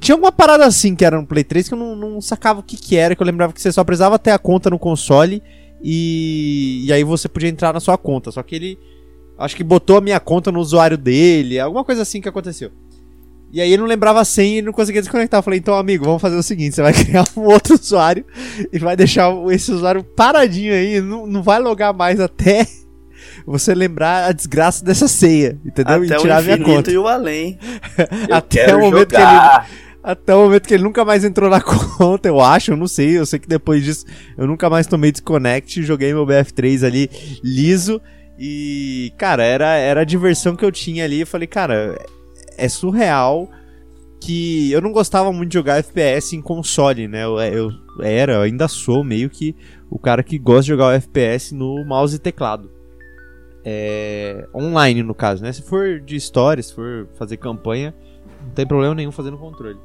[0.00, 2.62] Tinha alguma parada assim que era no Play 3 que eu não, não sacava o
[2.62, 5.40] que, que era, que eu lembrava que você só precisava ter a conta no console
[5.82, 8.30] e, e aí você podia entrar na sua conta.
[8.32, 8.78] Só que ele
[9.38, 12.70] acho que botou a minha conta no usuário dele, alguma coisa assim que aconteceu.
[13.52, 15.38] E aí ele não lembrava a senha e não conseguia desconectar.
[15.38, 18.24] Eu falei, então, amigo, vamos fazer o seguinte: você vai criar um outro usuário
[18.72, 22.66] e vai deixar esse usuário paradinho aí, não, não vai logar mais até
[23.46, 25.96] você lembrar a desgraça dessa ceia, entendeu?
[26.02, 26.90] Até e tirar o minha conta.
[26.90, 27.58] e o além.
[28.30, 29.70] Até o momento que ele jogar.
[30.02, 33.18] até o momento que ele nunca mais entrou na conta, eu acho, eu não sei.
[33.18, 34.04] Eu sei que depois disso
[34.36, 37.10] eu nunca mais tomei desconnect, joguei meu BF3 ali
[37.42, 38.00] liso.
[38.38, 41.20] E, cara, era, era a diversão que eu tinha ali.
[41.20, 41.96] Eu falei, cara,
[42.56, 43.48] é surreal
[44.20, 47.24] que eu não gostava muito de jogar FPS em console, né?
[47.24, 49.54] Eu, eu era, eu ainda sou meio que
[49.90, 52.70] o cara que gosta de jogar o FPS no mouse e teclado.
[53.64, 55.52] É, online, no caso, né?
[55.52, 57.94] Se for de história, se for fazer campanha,
[58.42, 59.78] não tem problema nenhum fazendo controle.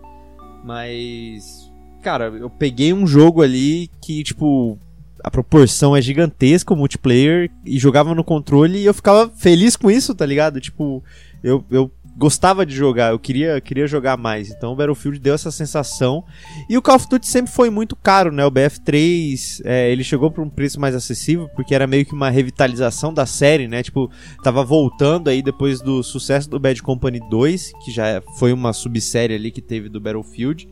[0.63, 4.77] Mas, cara, eu peguei um jogo ali que, tipo,
[5.23, 9.91] a proporção é gigantesca, o multiplayer, e jogava no controle e eu ficava feliz com
[9.91, 10.59] isso, tá ligado?
[10.61, 11.03] Tipo,
[11.43, 14.49] eu, eu gostava de jogar, eu queria, queria jogar mais.
[14.49, 16.25] Então o Battlefield deu essa sensação.
[16.69, 18.45] E o Call of Duty sempre foi muito caro, né?
[18.45, 22.29] O BF3, é, ele chegou por um preço mais acessível, porque era meio que uma
[22.29, 23.81] revitalização da série, né?
[23.81, 24.11] Tipo,
[24.43, 29.37] tava voltando aí depois do sucesso do Bad Company 2, que já foi uma subsérie
[29.37, 30.67] ali que teve do Battlefield.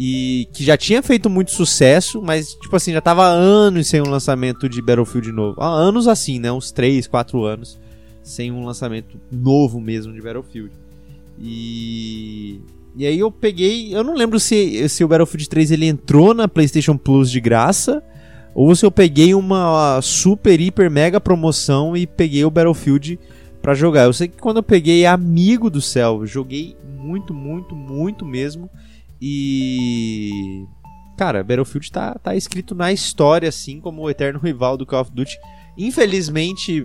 [0.00, 4.08] E que já tinha feito muito sucesso, mas, tipo assim, já tava anos sem um
[4.08, 5.60] lançamento de Battlefield novo.
[5.60, 6.50] Anos assim, né?
[6.50, 7.78] Uns 3, 4 anos
[8.28, 10.72] sem um lançamento novo mesmo de Battlefield.
[11.38, 12.60] E
[12.96, 16.48] e aí eu peguei, eu não lembro se, se o Battlefield 3 ele entrou na
[16.48, 18.02] PlayStation Plus de graça
[18.54, 23.18] ou se eu peguei uma super hiper mega promoção e peguei o Battlefield
[23.62, 24.04] pra jogar.
[24.04, 28.68] Eu sei que quando eu peguei amigo do céu, joguei muito, muito, muito mesmo
[29.22, 30.64] e
[31.16, 35.12] cara, Battlefield tá tá escrito na história assim como o eterno rival do Call of
[35.12, 35.38] Duty.
[35.78, 36.82] Infelizmente,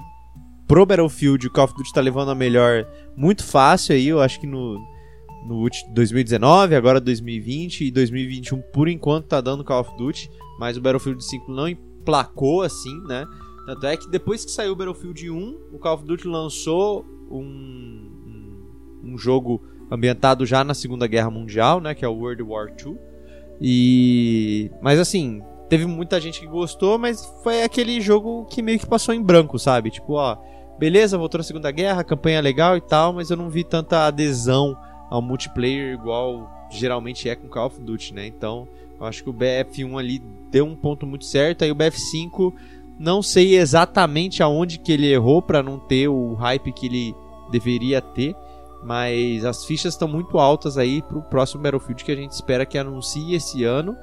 [0.67, 4.39] pro Battlefield, o Call of Duty tá levando a melhor muito fácil aí, eu acho
[4.39, 4.77] que no,
[5.47, 10.77] no ulti- 2019, agora 2020 e 2021 por enquanto tá dando Call of Duty, mas
[10.77, 13.25] o Battlefield 5 não emplacou assim, né?
[13.65, 17.39] Tanto é que depois que saiu o Battlefield 1, o Call of Duty lançou um,
[19.03, 22.67] um, um jogo ambientado já na Segunda Guerra Mundial, né, que é o World War
[22.69, 22.97] II.
[23.61, 28.85] E mas assim, teve muita gente que gostou, mas foi aquele jogo que meio que
[28.85, 29.89] passou em branco, sabe?
[29.89, 30.37] Tipo, ó,
[30.77, 34.77] beleza, voltou na Segunda Guerra, campanha legal e tal, mas eu não vi tanta adesão
[35.09, 38.25] ao multiplayer igual geralmente é com Call of Duty, né?
[38.27, 38.67] Então,
[38.99, 42.53] eu acho que o BF1 ali deu um ponto muito certo, aí o BF5
[42.97, 47.15] não sei exatamente aonde que ele errou para não ter o hype que ele
[47.51, 48.35] deveria ter,
[48.83, 52.77] mas as fichas estão muito altas aí pro próximo Battlefield que a gente espera que
[52.77, 53.95] anuncie esse ano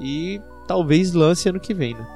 [0.00, 2.06] e talvez lance ano que vem, né?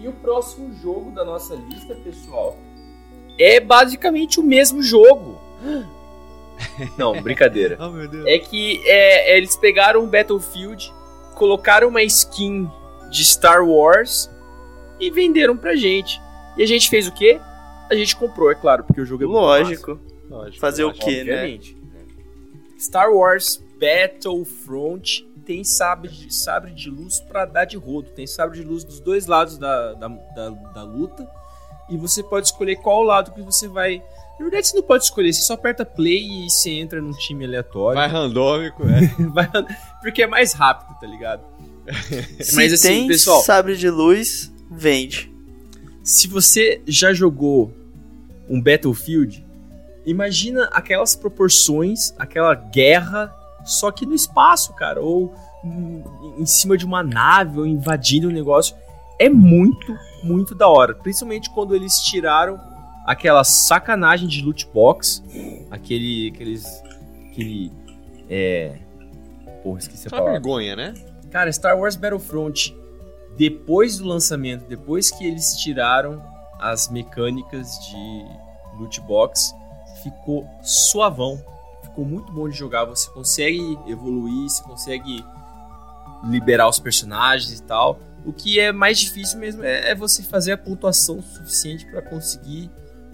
[0.00, 2.56] E o próximo jogo da nossa lista, pessoal,
[3.38, 5.38] é basicamente o mesmo jogo.
[6.96, 7.76] Não, brincadeira.
[7.80, 8.26] Oh meu Deus.
[8.26, 10.90] É que é, eles pegaram o Battlefield,
[11.34, 12.68] colocaram uma skin
[13.10, 14.30] de Star Wars
[14.98, 16.18] e venderam pra gente.
[16.56, 17.38] E a gente fez o quê?
[17.90, 19.38] A gente comprou, é claro, porque o jogo é muito.
[19.38, 20.00] Lógico.
[20.30, 20.60] Lógico.
[20.60, 21.58] Fazer o quê, né?
[22.80, 28.08] Star Wars Battlefront tem sabre de, sabre de luz pra dar de rodo.
[28.10, 31.28] Tem sabre de luz dos dois lados da, da, da, da luta.
[31.90, 34.02] E você pode escolher qual lado que você vai.
[34.38, 37.44] Na verdade, você não pode escolher, você só aperta play e você entra num time
[37.44, 37.96] aleatório.
[37.98, 39.00] Vai randômico, é.
[39.34, 39.50] Vai-
[40.00, 41.42] porque é mais rápido, tá ligado?
[42.40, 45.30] Se Mas assim, tem pessoal, sabre de luz, vende.
[46.04, 47.74] se você já jogou
[48.48, 49.44] um Battlefield,
[50.10, 55.34] imagina aquelas proporções, aquela guerra, só que no espaço, cara, ou
[56.38, 58.76] em, cima de uma nave, ou invadindo o negócio.
[59.18, 60.94] É muito, muito da hora.
[60.94, 62.58] Principalmente quando eles tiraram
[63.06, 65.22] aquela sacanagem de loot box,
[65.70, 66.82] aquele, aqueles,
[67.30, 67.70] aquele,
[68.28, 68.78] é,
[69.62, 70.32] porra, esqueci a Uma palavra.
[70.32, 70.94] vergonha, né?
[71.30, 72.74] Cara, Star Wars Battlefront,
[73.36, 76.22] depois do lançamento, depois que eles tiraram
[76.58, 78.24] as mecânicas de
[78.78, 79.54] loot box,
[80.02, 81.42] ficou suavão.
[81.82, 82.84] Ficou muito bom de jogar.
[82.84, 85.24] Você consegue evoluir, você consegue
[86.24, 87.98] liberar os personagens e tal.
[88.24, 92.70] O que é mais difícil mesmo é, é você fazer a pontuação suficiente para conseguir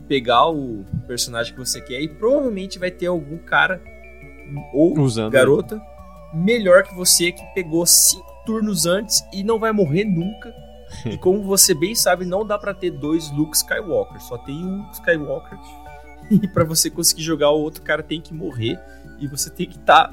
[0.08, 2.00] pegar o personagem que você quer.
[2.00, 3.80] E provavelmente vai ter algum cara
[4.72, 5.32] ou Usando.
[5.32, 5.80] garota
[6.34, 10.52] melhor que você que pegou cinco turnos antes e não vai morrer nunca
[11.04, 14.88] E como você bem sabe, não dá pra ter dois Luke Skywalker, só tem um
[14.92, 15.58] Skywalker.
[16.42, 18.78] E pra você conseguir jogar o outro cara tem que morrer
[19.18, 20.12] e você tem que estar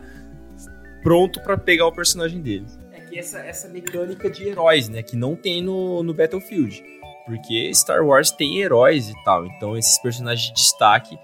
[1.02, 2.66] pronto pra pegar o personagem dele.
[2.92, 6.84] É que essa, essa mecânica de heróis, né, que não tem no, no Battlefield.
[7.26, 11.18] Porque Star Wars tem heróis e tal, então esses personagens de destaque,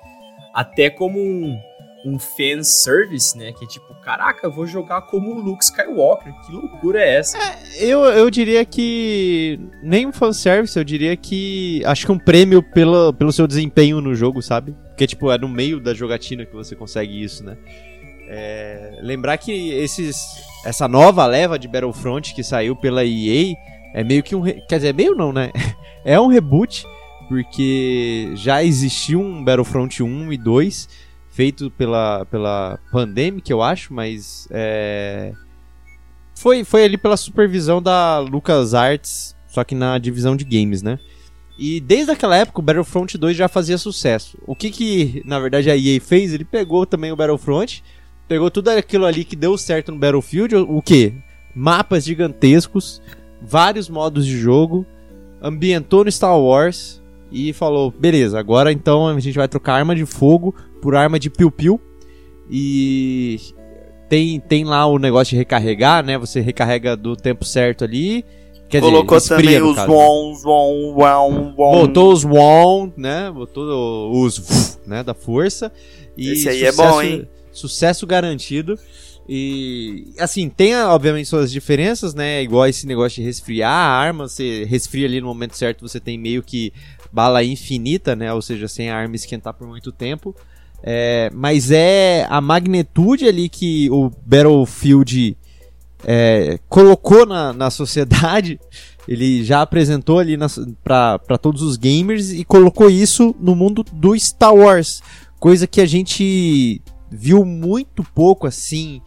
[0.54, 1.60] até como um,
[2.05, 3.51] um fan service, né?
[3.51, 6.33] Que é tipo, caraca, vou jogar como o Luke Skywalker.
[6.45, 7.38] Que loucura é essa?
[7.77, 9.59] Eu, eu diria que.
[9.83, 11.81] Nem um fanservice, eu diria que.
[11.85, 14.73] Acho que um prêmio pelo, pelo seu desempenho no jogo, sabe?
[14.89, 17.57] Porque, tipo, é no meio da jogatina que você consegue isso, né?
[18.31, 20.15] É, lembrar que esses,
[20.63, 23.55] essa nova leva de Battlefront que saiu pela EA
[23.93, 24.41] é meio que um.
[24.41, 25.51] re- Quer dizer, meio não, né?
[26.05, 26.85] É um reboot,
[27.27, 30.88] porque já existiu um Battlefront 1 e 2
[31.39, 35.32] feito pela, pela Pandemic, eu acho, mas é,
[36.36, 40.99] foi, foi ali pela supervisão da LucasArts, só que na divisão de games, né?
[41.58, 44.38] E desde aquela época o Battlefront 2 já fazia sucesso.
[44.45, 46.34] O que que, na verdade, a EA fez?
[46.34, 47.86] Ele pegou também o Battlefront,
[48.28, 51.13] pegou tudo aquilo ali que deu certo no Battlefield, o quê?
[51.56, 53.02] Mapas gigantescos,
[53.41, 54.86] vários modos de jogo,
[55.41, 56.98] ambientou no Star Wars
[57.31, 61.29] e falou: beleza, agora então a gente vai trocar arma de fogo por arma de
[61.29, 61.79] piu-piu.
[62.49, 63.39] E
[64.09, 66.17] tem, tem lá o negócio de recarregar, né?
[66.17, 68.25] Você recarrega do tempo certo ali.
[68.67, 69.87] Quer Colocou dizer, esfria, também os.
[69.87, 71.71] Won, Won, Won, Won.
[71.81, 73.31] Botou os WON, né?
[73.31, 75.71] Botou os né, da força.
[76.17, 77.27] E Esse aí é bom, hein?
[77.51, 78.77] Sucesso garantido.
[79.31, 82.41] E assim, tem obviamente suas diferenças, né?
[82.41, 86.17] Igual esse negócio de resfriar a arma, você resfria ali no momento certo, você tem
[86.17, 86.73] meio que
[87.12, 88.34] bala infinita, né?
[88.34, 90.36] Ou seja, sem a arma esquentar por muito tempo.
[90.82, 95.38] É, mas é a magnitude ali que o Battlefield
[96.06, 98.60] é, colocou na, na sociedade.
[99.08, 100.38] Ele já apresentou ali
[100.84, 105.02] para todos os gamers e colocou isso no mundo do Star Wars.
[105.39, 109.02] Coisa que a gente viu muito pouco assim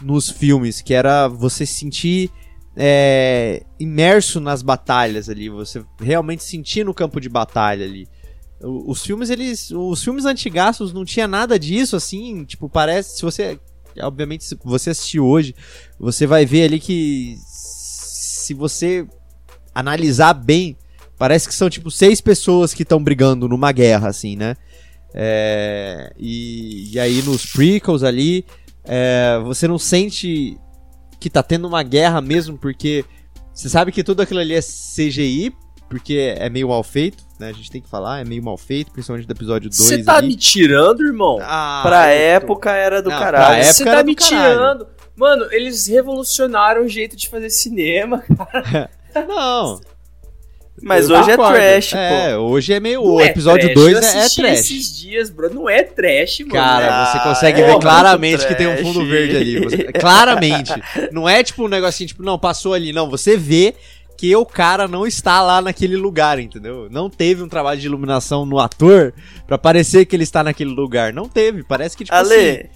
[0.00, 2.30] nos filmes, que era você se sentir
[2.80, 8.06] é, imerso nas batalhas ali, você realmente sentir no campo de batalha ali.
[8.60, 9.72] Os filmes, eles.
[9.72, 13.16] Os filmes antigaços não tinha nada disso, assim, tipo, parece.
[13.16, 13.58] Se você.
[14.00, 15.56] Obviamente, se você assistir hoje,
[15.98, 17.36] você vai ver ali que.
[17.44, 19.06] Se você
[19.74, 20.76] analisar bem,
[21.18, 24.56] parece que são tipo seis pessoas que estão brigando numa guerra, assim, né?
[25.12, 28.44] É, e, e aí nos prequels ali,
[28.84, 30.56] é, você não sente
[31.20, 33.04] que tá tendo uma guerra mesmo, porque
[33.52, 35.52] você sabe que tudo aquilo ali é CGI,
[35.88, 37.48] porque é meio mal feito, né?
[37.48, 40.16] A gente tem que falar, é meio mal feito, principalmente do episódio 2 Você tá
[40.18, 40.28] ali.
[40.28, 41.38] me tirando, irmão?
[41.42, 43.54] Ah, Pra eu tô- época era do Não, caralho.
[43.56, 44.52] época Você tá me caralho.
[44.54, 44.86] tirando.
[45.16, 48.22] Mano, eles revolucionaram o jeito de fazer cinema.
[49.26, 49.80] Não.
[50.82, 51.56] Mas eu hoje concordo.
[51.58, 52.40] é trash, É, pô.
[52.42, 53.02] hoje é meio.
[53.02, 53.74] O é episódio trash.
[53.74, 54.38] 2 Eu é, é trash.
[54.38, 55.52] esses dias, bro.
[55.52, 56.52] Não é trash, mano.
[56.52, 59.60] Cara, você Ah, consegue é ver muito claramente que tem um fundo verde ali.
[59.60, 60.72] Você- claramente.
[61.12, 62.92] Não é tipo um negocinho, tipo, não, passou ali.
[62.92, 63.74] Não, você vê
[64.16, 66.88] que o cara não está lá naquele lugar, entendeu?
[66.90, 69.14] Não teve um trabalho de iluminação no ator
[69.46, 71.12] pra parecer que ele está naquele lugar.
[71.12, 71.62] Não teve.
[71.62, 72.70] Parece que, tipo assim, Ale,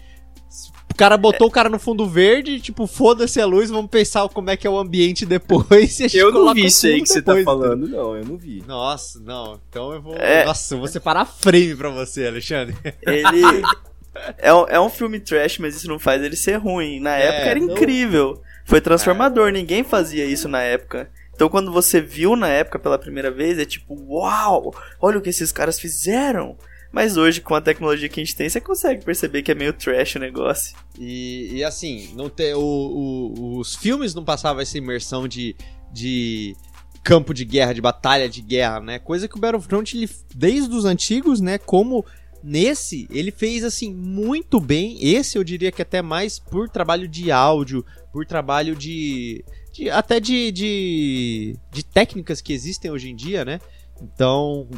[0.92, 4.50] o cara botou o cara no fundo verde, tipo, foda-se a luz, vamos pensar como
[4.50, 5.98] é que é o ambiente depois.
[6.00, 8.16] E a gente eu não vi isso aí que você tá depois, falando, não.
[8.16, 8.62] Eu não vi.
[8.66, 9.60] Nossa, não.
[9.68, 10.14] Então eu vou.
[10.16, 10.44] É.
[10.44, 12.76] Nossa, eu vou separar frame pra você, Alexandre.
[13.02, 13.40] ele.
[14.36, 17.00] É um, é um filme trash, mas isso não faz ele ser ruim.
[17.00, 18.42] Na É, época era não- incrível.
[18.66, 21.08] Foi transformador, ninguém fazia isso na época.
[21.34, 25.30] Então quando você viu na época pela primeira vez, é tipo, uau, olha o que
[25.30, 26.58] esses caras fizeram.
[26.92, 29.72] Mas hoje, com a tecnologia que a gente tem, você consegue perceber que é meio
[29.72, 30.76] trash o negócio.
[30.98, 35.56] E, e assim, não ter, o, o- os filmes não passavam essa imersão de,
[35.90, 36.54] de
[37.02, 38.98] campo de guerra, de batalha de guerra, né?
[38.98, 41.56] Coisa que o Battlefront, ele, desde os antigos, né?
[41.56, 42.04] Como
[42.44, 44.98] nesse, ele fez assim muito bem.
[45.00, 49.42] Esse eu diria que até mais por trabalho de áudio, por trabalho de.
[49.72, 53.60] de- até de, de, de técnicas que existem hoje em dia, né?
[54.02, 54.68] Então,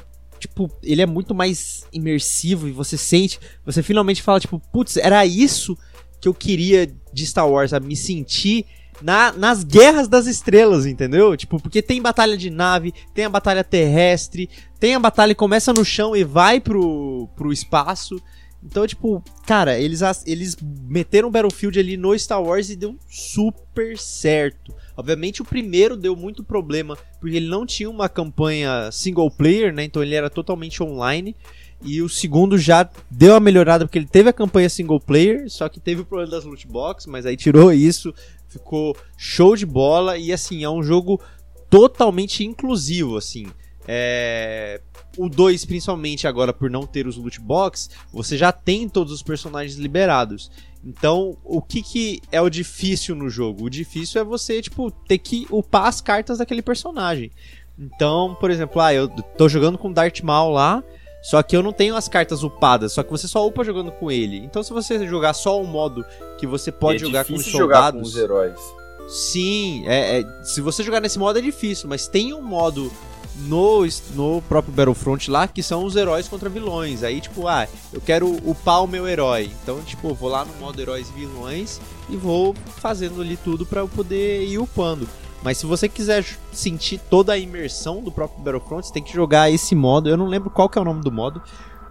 [0.47, 5.25] tipo, ele é muito mais imersivo e você sente, você finalmente fala, tipo, putz, era
[5.25, 5.77] isso
[6.21, 7.87] que eu queria de Star Wars, sabe?
[7.87, 8.67] Me sentir
[9.03, 11.37] na, nas guerras das estrelas, entendeu?
[11.37, 15.73] Tipo, porque tem batalha de nave, tem a batalha terrestre, tem a batalha que começa
[15.73, 18.21] no chão e vai pro, pro espaço.
[18.65, 20.57] Então, tipo, cara, eles, eles
[20.89, 24.75] meteram Battlefield ali no Star Wars e deu super certo.
[24.97, 29.85] Obviamente o primeiro deu muito problema, porque ele não tinha uma campanha single player, né?
[29.85, 31.37] Então ele era totalmente online.
[31.83, 35.69] E o segundo já deu uma melhorada, porque ele teve a campanha single player, só
[35.69, 38.15] que teve o problema das loot box, mas aí tirou isso,
[38.49, 40.17] ficou show de bola.
[40.17, 41.21] E assim, é um jogo
[41.69, 43.47] totalmente inclusivo, assim.
[43.87, 44.81] É,
[45.17, 49.23] o 2, principalmente agora por não ter os loot box, você já tem todos os
[49.23, 50.51] personagens liberados.
[50.85, 53.65] Então, o que, que é o difícil no jogo?
[53.65, 57.31] O difícil é você, tipo, ter que upar as cartas daquele personagem.
[57.79, 60.85] Então, por exemplo, ah, eu tô jogando com Darth Maul lá,
[61.23, 64.11] só que eu não tenho as cartas upadas, só que você só upa jogando com
[64.11, 64.37] ele.
[64.39, 66.05] Então, se você jogar só o modo
[66.39, 68.01] que você pode é jogar com os difícil jogar soldados.
[68.03, 68.61] com os heróis.
[69.09, 72.93] Sim, é, é- se você jogar nesse modo é difícil, mas tem um modo
[73.37, 77.03] no, no próprio Battlefront lá que são os heróis contra vilões.
[77.03, 79.51] Aí, tipo, ah, eu quero upar o meu herói.
[79.63, 83.67] Então, tipo, eu vou lá no modo heróis e vilões e vou fazendo ali tudo
[83.67, 85.09] pra eu poder ir upando.
[85.43, 89.51] Mas se você quiser sentir toda a imersão do próprio Battlefront, você tem que jogar
[89.51, 90.09] esse modo.
[90.09, 91.43] Eu não lembro qual que é o nome do modo,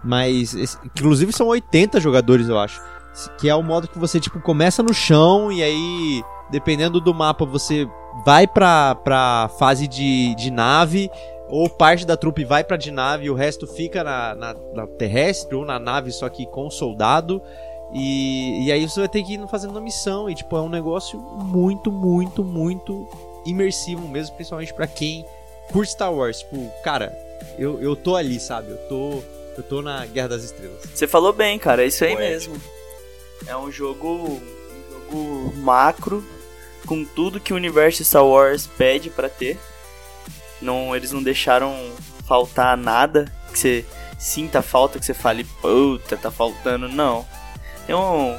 [0.02, 2.82] mas inclusive são 80 jogadores, eu acho.
[3.38, 7.44] Que é o modo que você, tipo, começa no chão e aí, dependendo do mapa,
[7.44, 7.88] você
[8.24, 11.08] vai pra, pra fase de, de nave,
[11.48, 14.86] ou parte da trupe vai pra de nave e o resto fica na, na, na
[14.86, 17.42] terrestre ou na nave, só que com soldado.
[17.92, 20.28] E, e aí você vai ter que ir fazendo uma missão.
[20.28, 23.06] E, tipo, é um negócio muito, muito, muito
[23.46, 25.24] imersivo mesmo, principalmente pra quem
[25.70, 26.40] curte Star Wars.
[26.40, 27.16] Tipo, cara,
[27.58, 28.70] eu, eu tô ali, sabe?
[28.70, 29.22] Eu tô,
[29.56, 30.80] eu tô na Guerra das Estrelas.
[30.92, 32.52] Você falou bem, cara, é isso aí Poético.
[32.52, 32.74] mesmo.
[33.46, 34.40] É um jogo, um
[34.90, 36.24] jogo macro
[36.86, 39.58] com tudo que o universo Star Wars pede pra ter.
[40.64, 41.92] Não, eles não deixaram
[42.26, 43.84] faltar nada que você
[44.18, 46.88] sinta falta, que você fale, puta, tá faltando.
[46.88, 47.26] Não.
[47.86, 48.38] Tem um,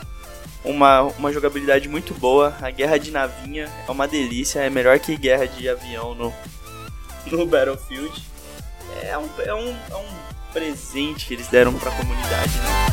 [0.64, 2.56] uma, uma jogabilidade muito boa.
[2.62, 6.34] A guerra de navinha é uma delícia, é melhor que guerra de avião no,
[7.32, 8.24] no Battlefield.
[9.04, 10.06] É um, é um, é um
[10.52, 12.86] presente que eles deram pra comunidade, né?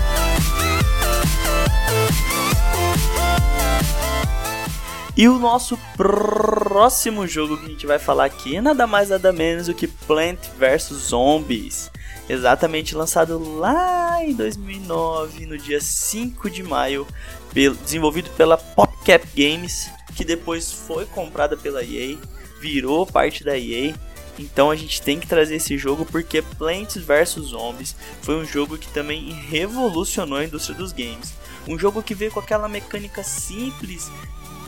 [5.14, 9.30] E o nosso próximo jogo que a gente vai falar aqui é nada mais nada
[9.30, 11.90] menos do que Plant vs Zombies.
[12.26, 17.06] Exatamente lançado lá em 2009, no dia 5 de maio,
[17.52, 22.16] desenvolvido pela PopCap Games, que depois foi comprada pela EA,
[22.58, 23.94] virou parte da EA.
[24.38, 28.78] Então a gente tem que trazer esse jogo porque Plants vs Zombies foi um jogo
[28.78, 31.34] que também revolucionou a indústria dos games.
[31.68, 34.10] Um jogo que veio com aquela mecânica simples,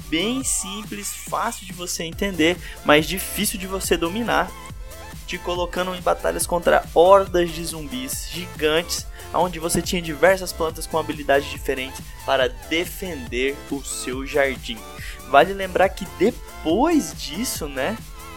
[0.09, 4.51] bem simples, fácil de você entender, mas difícil de você dominar,
[5.27, 10.99] te colocando em batalhas contra hordas de zumbis gigantes, onde você tinha diversas plantas com
[10.99, 14.79] habilidades diferentes para defender o seu jardim.
[15.29, 17.97] Vale lembrar que depois disso, né?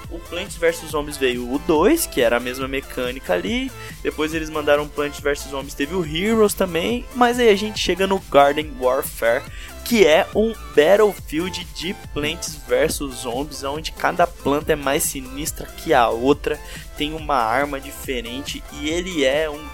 [0.10, 3.70] O Plants vs Zombies veio o 2, que era a mesma mecânica ali.
[4.02, 7.06] Depois eles mandaram Plants vs Zombies, teve o Heroes também.
[7.14, 9.44] Mas aí a gente chega no Garden Warfare,
[9.88, 15.94] que é um Battlefield de Plants vs Zombies, onde cada planta é mais sinistra que
[15.94, 16.60] a outra,
[16.98, 19.66] tem uma arma diferente e ele é um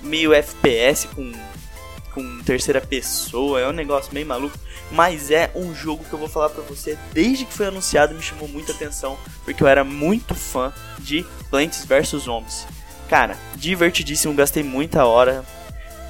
[0.00, 1.30] meio FPS com,
[2.14, 4.58] com terceira pessoa, é um negócio meio maluco.
[4.90, 8.22] Mas é um jogo que eu vou falar pra você, desde que foi anunciado, me
[8.22, 12.66] chamou muita atenção, porque eu era muito fã de Plants vs Zombies.
[13.06, 15.44] Cara, divertidíssimo, gastei muita hora,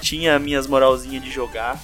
[0.00, 1.80] tinha minhas moralzinhas de jogar,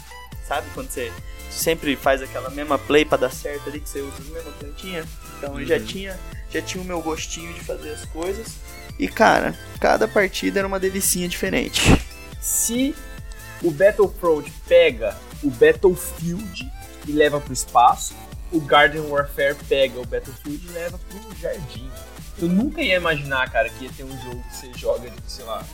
[0.47, 1.13] sabe quando você
[1.59, 5.05] sempre faz aquela mesma play pra dar certo ali, que você usa a mesma plantinha?
[5.37, 6.19] Então eu já tinha,
[6.51, 8.55] já tinha o meu gostinho de fazer as coisas.
[8.99, 11.81] E cara, cada partida era uma delicinha diferente.
[12.41, 12.95] Se
[13.63, 16.71] o Battlefront pega o Battlefield
[17.07, 18.15] e leva pro espaço,
[18.53, 21.91] o Garden Warfare pega o Battlefield e leva pro jardim.
[22.41, 25.45] Eu nunca ia imaginar, cara, que ia ter um jogo que você joga, tipo, sei
[25.45, 25.65] lá,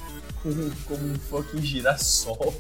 [0.43, 2.55] como, como um fucking girassol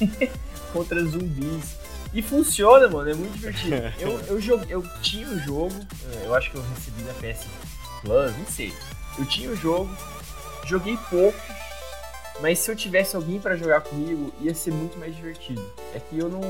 [0.72, 1.76] contra zumbis.
[2.16, 3.76] E funciona, mano, é muito divertido.
[4.00, 5.74] Eu, eu, joguei, eu tinha o jogo,
[6.24, 7.46] eu acho que eu recebi na PS
[8.00, 8.72] Plus, não sei.
[9.18, 9.94] Eu tinha o jogo,
[10.64, 11.38] joguei pouco,
[12.40, 15.62] mas se eu tivesse alguém pra jogar comigo, ia ser muito mais divertido.
[15.94, 16.40] É que eu não.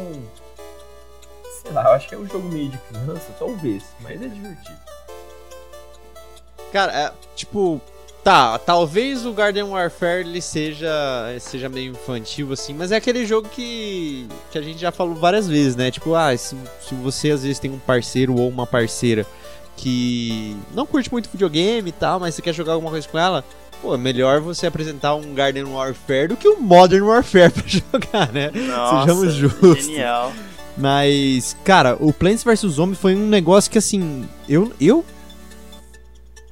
[1.61, 4.79] Sei lá, eu acho que é um jogo meio de criança, talvez, mas é divertido.
[6.73, 7.81] Cara, é, tipo,
[8.27, 10.91] tá, talvez o Garden Warfare ele seja,
[11.39, 15.47] seja meio infantil assim, mas é aquele jogo que, que a gente já falou várias
[15.47, 15.93] vezes, né?
[15.93, 19.25] Tipo, ah, se, se você às vezes tem um parceiro ou uma parceira
[19.77, 23.45] que não curte muito videogame e tal, mas você quer jogar alguma coisa com ela,
[23.81, 28.33] pô, é melhor você apresentar um Garden Warfare do que um Modern Warfare pra jogar,
[28.33, 28.51] né?
[28.53, 29.85] Nossa, Sejamos justos.
[29.85, 30.33] genial.
[30.77, 35.05] Mas, cara, o Plants vs Zombies foi um negócio que, assim, eu, eu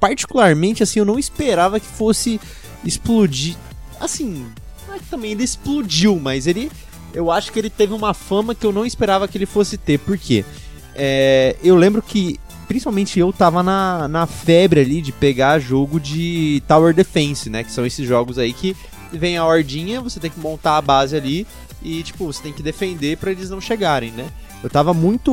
[0.05, 2.39] particularmente, assim, eu não esperava que fosse
[2.83, 3.55] explodir.
[3.99, 4.45] Assim,
[4.87, 6.71] não é que também ele explodiu, mas ele,
[7.11, 9.97] eu acho que ele teve uma fama que eu não esperava que ele fosse ter.
[9.97, 10.45] Por quê?
[10.93, 16.61] É, eu lembro que principalmente eu tava na, na febre ali de pegar jogo de
[16.67, 17.63] Tower Defense, né?
[17.63, 18.77] Que são esses jogos aí que
[19.11, 21.47] vem a hordinha, você tem que montar a base ali
[21.85, 24.25] e, tipo, você tem que defender para eles não chegarem, né?
[24.63, 25.31] Eu tava muito,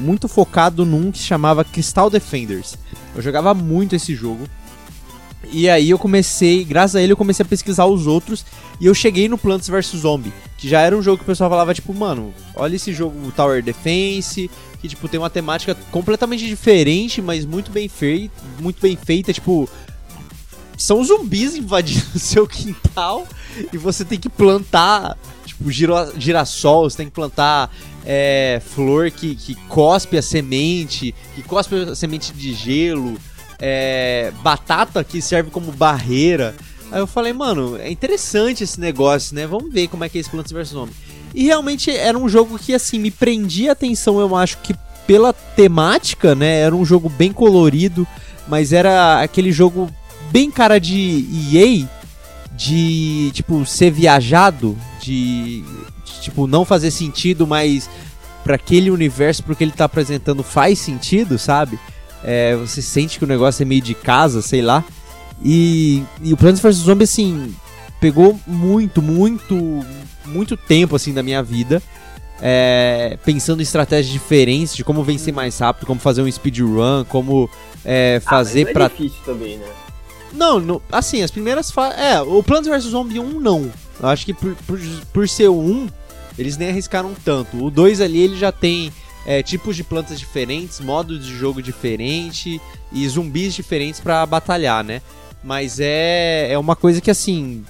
[0.00, 2.76] muito focado num que se chamava Crystal Defenders.
[3.14, 4.48] Eu jogava muito esse jogo.
[5.52, 8.44] E aí eu comecei, graças a ele, eu comecei a pesquisar os outros
[8.80, 11.50] e eu cheguei no Plants vs Zombie, que já era um jogo que o pessoal
[11.50, 14.50] falava tipo, mano, olha esse jogo Tower Defense,
[14.80, 19.68] que tipo tem uma temática completamente diferente, mas muito bem feita, muito bem feita, tipo,
[20.82, 23.26] são zumbis invadindo o seu quintal
[23.72, 25.16] e você tem que plantar,
[25.46, 27.70] tipo, gira, girassol, você tem que plantar
[28.04, 33.16] é, flor que, que cospe a semente, que cospe a semente de gelo,
[33.58, 36.54] é, batata que serve como barreira.
[36.90, 39.46] Aí eu falei, mano, é interessante esse negócio, né?
[39.46, 40.96] Vamos ver como é que é esse Plants vs Zombies.
[41.34, 44.74] E realmente era um jogo que, assim, me prendia a atenção, eu acho que
[45.06, 46.60] pela temática, né?
[46.60, 48.06] Era um jogo bem colorido,
[48.46, 49.90] mas era aquele jogo
[50.32, 51.86] bem cara de EA,
[52.56, 55.62] de, tipo, ser viajado, de,
[56.04, 57.88] de tipo, não fazer sentido, mas
[58.42, 61.78] para aquele universo, porque ele tá apresentando faz sentido, sabe?
[62.24, 64.82] É, você sente que o negócio é meio de casa, sei lá.
[65.44, 67.54] E, e o Plants vs Zombies, assim,
[68.00, 69.84] pegou muito, muito,
[70.24, 71.82] muito tempo, assim, da minha vida.
[72.40, 77.48] É, pensando em estratégias diferentes de como vencer mais rápido, como fazer um speedrun, como
[77.84, 78.84] é, fazer ah, mas pra.
[78.86, 79.66] É difícil também, né?
[80.32, 81.98] Não, no, assim, as primeiras fases.
[81.98, 83.70] É, o Plants vs Zombie 1 não.
[84.00, 84.80] Eu acho que por, por,
[85.12, 85.88] por ser o 1,
[86.38, 87.62] eles nem arriscaram tanto.
[87.62, 88.92] O 2 ali ele já tem
[89.26, 92.60] é, tipos de plantas diferentes, modos de jogo diferente
[92.90, 95.00] e zumbis diferentes para batalhar, né?
[95.42, 97.64] Mas é, é uma coisa que assim.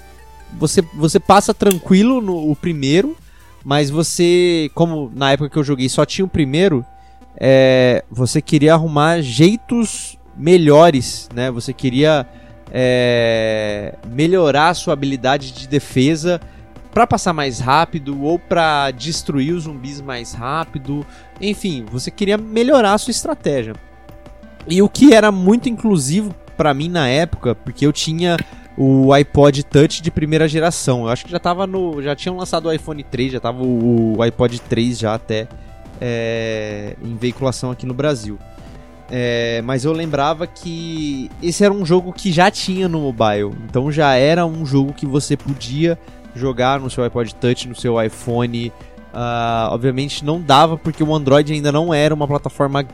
[0.58, 3.16] Você, você passa tranquilo no o primeiro,
[3.64, 6.84] mas você, como na época que eu joguei só tinha o primeiro,
[7.36, 11.50] é, você queria arrumar jeitos melhores, né?
[11.50, 12.26] Você queria
[12.72, 16.40] é, melhorar a sua habilidade de defesa
[16.92, 21.06] para passar mais rápido ou para destruir os zumbis mais rápido.
[21.40, 23.74] Enfim, você queria melhorar a sua estratégia.
[24.66, 28.36] E o que era muito inclusivo para mim na época, porque eu tinha
[28.76, 31.02] o iPod Touch de primeira geração.
[31.02, 34.16] Eu acho que já tava no, já tinham lançado o iPhone 3, já tava o,
[34.16, 35.48] o iPod 3 já até
[36.00, 38.38] é, em veiculação aqui no Brasil.
[39.14, 43.52] É, mas eu lembrava que esse era um jogo que já tinha no mobile.
[43.68, 45.98] Então já era um jogo que você podia
[46.34, 48.72] jogar no seu iPod Touch, no seu iPhone.
[49.12, 52.86] Uh, obviamente não dava porque o Android ainda não era uma plataforma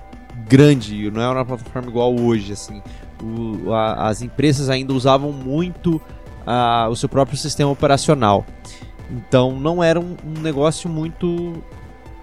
[0.48, 2.52] grande, não era uma plataforma igual hoje.
[2.52, 2.82] Assim.
[3.22, 6.02] O, a, as empresas ainda usavam muito
[6.44, 8.44] uh, o seu próprio sistema operacional.
[9.08, 11.62] Então não era um, um negócio muito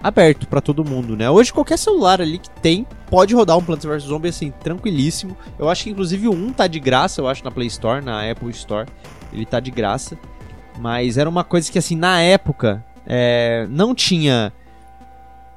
[0.02, 1.28] aberto para todo mundo, né?
[1.30, 5.36] Hoje qualquer celular ali que tem pode rodar um Plants vs Zombie assim tranquilíssimo.
[5.58, 8.50] Eu acho que inclusive 1 tá de graça, eu acho na Play Store, na Apple
[8.50, 8.88] Store,
[9.32, 10.18] ele tá de graça.
[10.78, 14.52] Mas era uma coisa que assim na época é, não tinha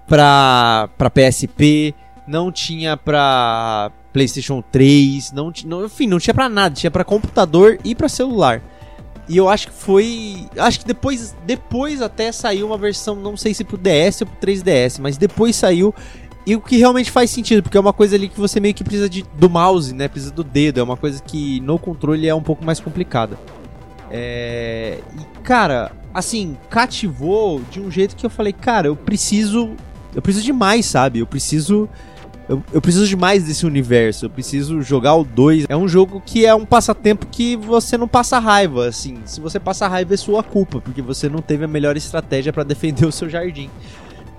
[0.08, 1.94] pra, pra PSP,
[2.28, 7.78] não tinha pra PlayStation 3, não, não, enfim, não tinha pra nada, tinha pra computador
[7.84, 8.62] e pra celular.
[9.30, 10.48] E eu acho que foi.
[10.58, 14.48] Acho que depois, depois até saiu uma versão, não sei se pro DS ou pro
[14.48, 15.94] 3DS, mas depois saiu.
[16.48, 18.84] E o que realmente faz sentido, porque é uma coisa ali que você meio que
[18.84, 20.08] precisa de, do mouse, né?
[20.08, 20.80] Precisa do dedo.
[20.80, 23.38] É uma coisa que no controle é um pouco mais complicada.
[24.10, 25.00] É...
[25.16, 29.76] E, cara, assim, cativou de um jeito que eu falei, cara, eu preciso.
[30.16, 31.20] Eu preciso de mais, sabe?
[31.20, 31.88] Eu preciso
[32.50, 35.68] eu, eu preciso de mais desse universo, eu preciso jogar o 2.
[35.70, 39.20] É um jogo que é um passatempo que você não passa raiva, assim.
[39.24, 42.64] Se você passa raiva é sua culpa, porque você não teve a melhor estratégia para
[42.66, 43.70] defender o seu jardim.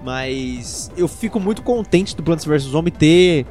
[0.04, 3.46] Mas eu fico muito contente do Plants vs Zombie ter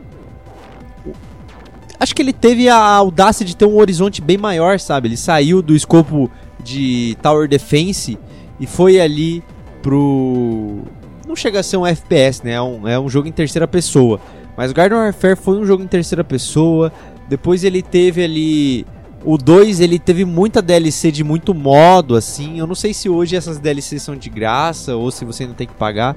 [2.00, 5.08] acho que ele teve a audácia de ter um horizonte bem maior, sabe?
[5.08, 6.30] Ele saiu do escopo
[6.62, 8.18] de Tower Defense
[8.60, 9.44] e foi ali
[9.82, 10.80] pro.
[11.28, 12.54] Não chega a ser um FPS, né?
[12.54, 14.20] É um, é um jogo em terceira pessoa.
[14.60, 16.92] Mas Garden Warfare foi um jogo em terceira pessoa.
[17.30, 18.86] Depois ele teve ali.
[19.24, 22.60] O 2 ele teve muita DLC de muito modo, assim.
[22.60, 25.66] Eu não sei se hoje essas DLCs são de graça ou se você ainda tem
[25.66, 26.14] que pagar.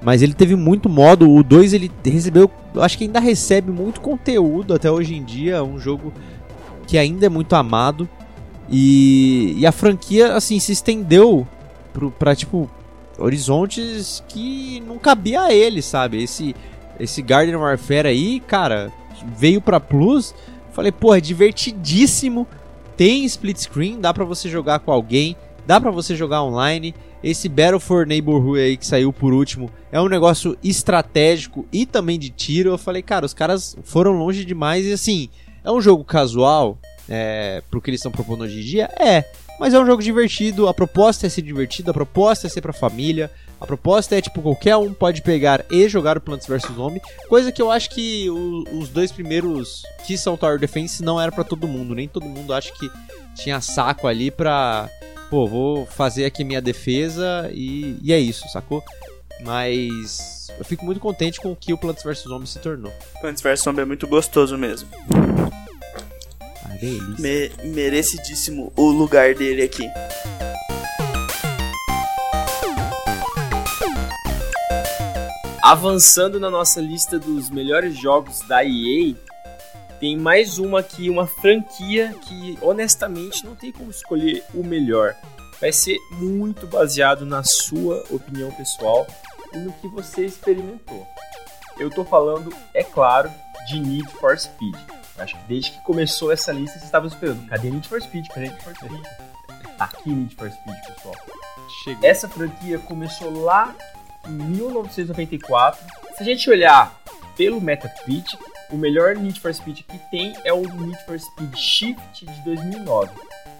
[0.00, 1.28] Mas ele teve muito modo.
[1.28, 2.48] O 2 ele recebeu.
[2.76, 5.56] Acho que ainda recebe muito conteúdo até hoje em dia.
[5.56, 6.12] É um jogo
[6.86, 8.08] que ainda é muito amado.
[8.70, 11.44] E, e a franquia, assim, se estendeu
[11.92, 12.70] pro, pra, tipo,
[13.18, 16.22] horizontes que não cabia a ele, sabe?
[16.22, 16.54] Esse
[17.00, 18.92] esse Garden Warfare aí, cara,
[19.36, 20.34] veio pra Plus.
[20.72, 22.46] Falei, pô, é divertidíssimo.
[22.96, 25.36] Tem split screen, dá pra você jogar com alguém,
[25.66, 26.94] dá pra você jogar online.
[27.24, 32.18] esse Battle for Neighborhood aí que saiu por último é um negócio estratégico e também
[32.18, 32.70] de tiro.
[32.70, 35.28] Eu falei, cara, os caras foram longe demais e assim,
[35.64, 36.78] é um jogo casual,
[37.08, 38.90] é, pro que eles estão propondo hoje em dia?
[38.98, 39.24] É.
[39.58, 42.72] Mas é um jogo divertido, a proposta é ser divertido, a proposta é ser pra
[42.72, 43.30] família,
[43.60, 47.52] a proposta é, tipo, qualquer um pode pegar e jogar o Plants vs Zombie, coisa
[47.52, 51.44] que eu acho que o, os dois primeiros, que são Tower Defense, não era para
[51.44, 52.90] todo mundo, nem todo mundo acha que
[53.34, 54.88] tinha saco ali pra,
[55.28, 58.82] pô, vou fazer aqui minha defesa e, e é isso, sacou?
[59.42, 62.92] Mas eu fico muito contente com o que o Plants vs Zombie se tornou.
[63.20, 64.88] Plants vs Zombie é muito gostoso mesmo.
[66.64, 67.16] Ah, delícia.
[67.18, 69.86] Me- merecidíssimo o lugar dele aqui.
[75.70, 79.14] Avançando na nossa lista dos melhores jogos da EA,
[80.00, 85.14] tem mais uma aqui, uma franquia que honestamente não tem como escolher o melhor.
[85.60, 89.06] Vai ser muito baseado na sua opinião pessoal
[89.54, 91.06] e no que você experimentou.
[91.78, 93.30] Eu tô falando, é claro,
[93.68, 94.74] de Need for Speed.
[95.18, 97.46] Acho que desde que começou essa lista você estava esperando.
[97.46, 98.26] Cadê Need for Speed?
[98.26, 99.02] Cadê Need for Speed?
[99.78, 101.14] Tá aqui Need for Speed, pessoal.
[101.84, 102.04] Chegou.
[102.04, 103.72] Essa franquia começou lá
[104.28, 105.84] 1994.
[106.16, 107.00] Se a gente olhar
[107.36, 108.38] pelo Metacritic,
[108.70, 113.10] o melhor Need for Speed que tem é o Need for Speed Shift de 2009,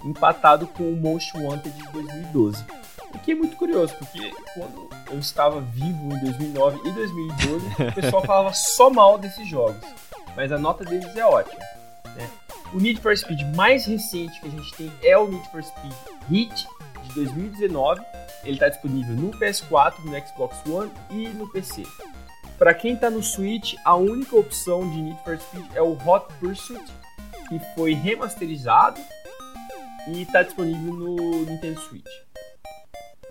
[0.04, 2.64] empatado com o Most Wanted de 2012.
[3.12, 7.92] O que é muito curioso, porque quando eu estava vivo em 2009 e 2012, o
[7.92, 9.82] pessoal falava só mal desses jogos,
[10.36, 11.60] mas a nota deles é ótima.
[12.14, 12.28] né?
[12.72, 15.92] O Need for Speed mais recente que a gente tem é o Need for Speed
[16.30, 16.68] Heat
[17.10, 18.00] de 2019.
[18.44, 21.84] Ele está disponível no PS4, no Xbox One e no PC.
[22.58, 26.26] Para quem está no Switch, a única opção de Need for Speed é o Hot
[26.38, 26.84] Pursuit,
[27.48, 29.00] que foi remasterizado
[30.08, 32.10] e está disponível no Nintendo Switch.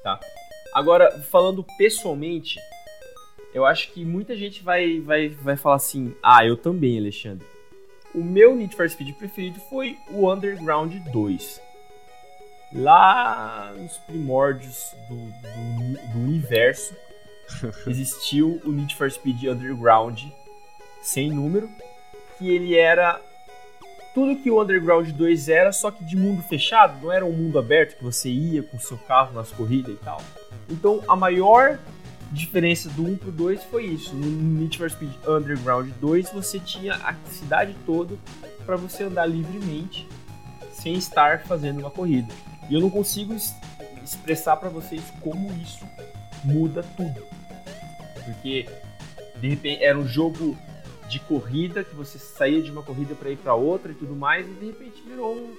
[0.03, 0.19] Tá?
[0.73, 2.59] Agora, falando pessoalmente,
[3.53, 7.45] eu acho que muita gente vai, vai, vai falar assim: Ah, eu também, Alexandre.
[8.13, 11.61] O meu Need for Speed preferido foi o Underground 2.
[12.74, 16.95] Lá nos primórdios do, do, do universo,
[17.88, 20.22] existiu o Need for Speed Underground
[21.01, 21.70] sem número,
[22.38, 23.20] que ele era
[24.13, 27.57] tudo que o Underground 2 era, só que de mundo fechado, não era um mundo
[27.57, 30.22] aberto que você ia com seu carro nas corridas e tal.
[30.70, 31.80] Então a maior
[32.32, 34.15] diferença do 1 pro 2 foi isso.
[34.15, 34.28] No
[34.59, 38.15] Need for Speed Underground 2 você tinha a cidade toda
[38.65, 40.07] para você andar livremente
[40.72, 42.32] sem estar fazendo uma corrida.
[42.70, 43.55] E eu não consigo es-
[44.03, 45.86] expressar para vocês como isso
[46.43, 47.24] muda tudo.
[48.26, 48.67] Porque
[49.38, 50.57] de repente era um jogo
[51.09, 54.45] de corrida que você saía de uma corrida para ir para outra e tudo mais
[54.47, 55.55] e de repente virou um,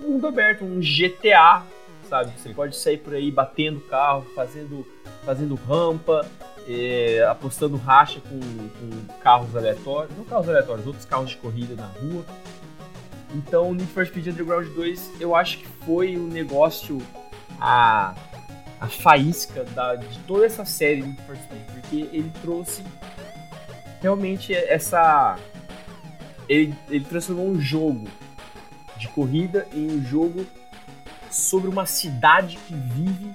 [0.00, 1.64] mundo aberto, um GTA,
[2.08, 2.32] sabe?
[2.38, 4.86] Você pode sair por aí batendo carro, fazendo
[5.24, 6.24] fazendo rampa,
[6.68, 11.86] é, apostando racha com, com carros aleatórios, não carros aleatórios, outros carros de corrida na
[11.86, 12.24] rua.
[13.34, 16.98] Então, o Need for Speed Underground 2, eu acho que foi um negócio,
[17.60, 18.14] a,
[18.80, 22.82] a faísca da, de toda essa série Need for Speed, porque ele trouxe
[24.00, 25.38] realmente essa.
[26.48, 28.08] Ele, ele transformou um jogo
[28.96, 30.46] de corrida em um jogo
[31.30, 33.34] sobre uma cidade que vive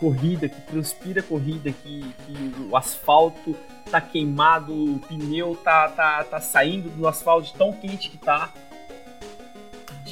[0.00, 3.54] corrida, que transpira corrida, que, que o asfalto
[3.88, 8.52] tá queimado, o pneu tá, tá, tá saindo do asfalto tão quente que tá.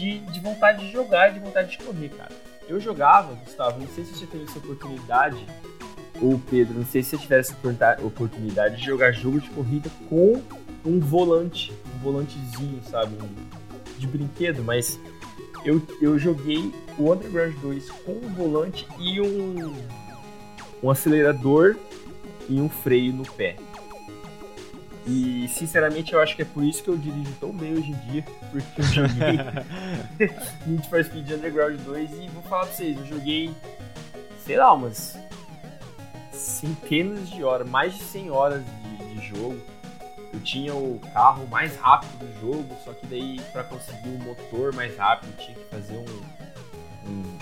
[0.01, 2.33] De, de vontade de jogar e de vontade de correr, cara.
[2.67, 5.45] Eu jogava, Gustavo, não sei se você teve essa oportunidade,
[6.23, 7.55] ou Pedro, não sei se você tiver essa
[8.03, 10.41] oportunidade- de jogar jogo de corrida com
[10.87, 13.15] um volante, um volantezinho, sabe?
[13.99, 14.99] De brinquedo, mas
[15.67, 19.75] eu, eu joguei o Underground 2 com um volante e um,
[20.83, 21.77] um acelerador
[22.49, 23.57] e um freio no pé.
[25.07, 28.11] E sinceramente eu acho que é por isso que eu dirijo tão bem hoje em
[28.11, 29.39] dia, porque eu joguei
[30.67, 33.51] Need for Speed Underground 2 e vou falar pra vocês, eu joguei,
[34.45, 35.19] sei lá, umas
[36.33, 39.59] centenas de horas, mais de 100 horas de, de jogo.
[40.33, 44.73] Eu tinha o carro mais rápido do jogo, só que daí para conseguir um motor
[44.75, 47.39] mais rápido tinha que fazer um, um,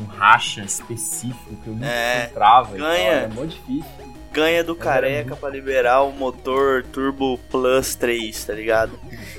[0.00, 2.76] um racha específico que eu nunca É, encontrava.
[2.76, 3.10] e tal, ganha.
[3.12, 4.03] Era muito difícil.
[4.34, 8.98] Ganha do era careca pra liberar o motor Turbo Plus 3, tá ligado?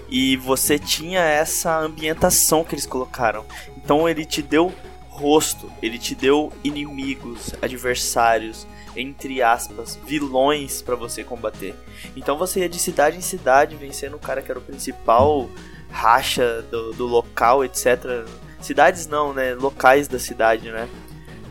[0.10, 3.46] E você tinha essa ambientação que eles colocaram.
[3.76, 4.74] Então ele te deu
[5.10, 8.66] rosto, ele te deu inimigos, adversários,
[8.96, 11.76] entre aspas, vilões pra você combater.
[12.16, 15.50] Então você ia de cidade em cidade vencendo o cara que era o principal
[15.92, 18.26] racha do, do local, etc.
[18.62, 19.54] Cidades não, né?
[19.56, 20.88] Locais da cidade, né?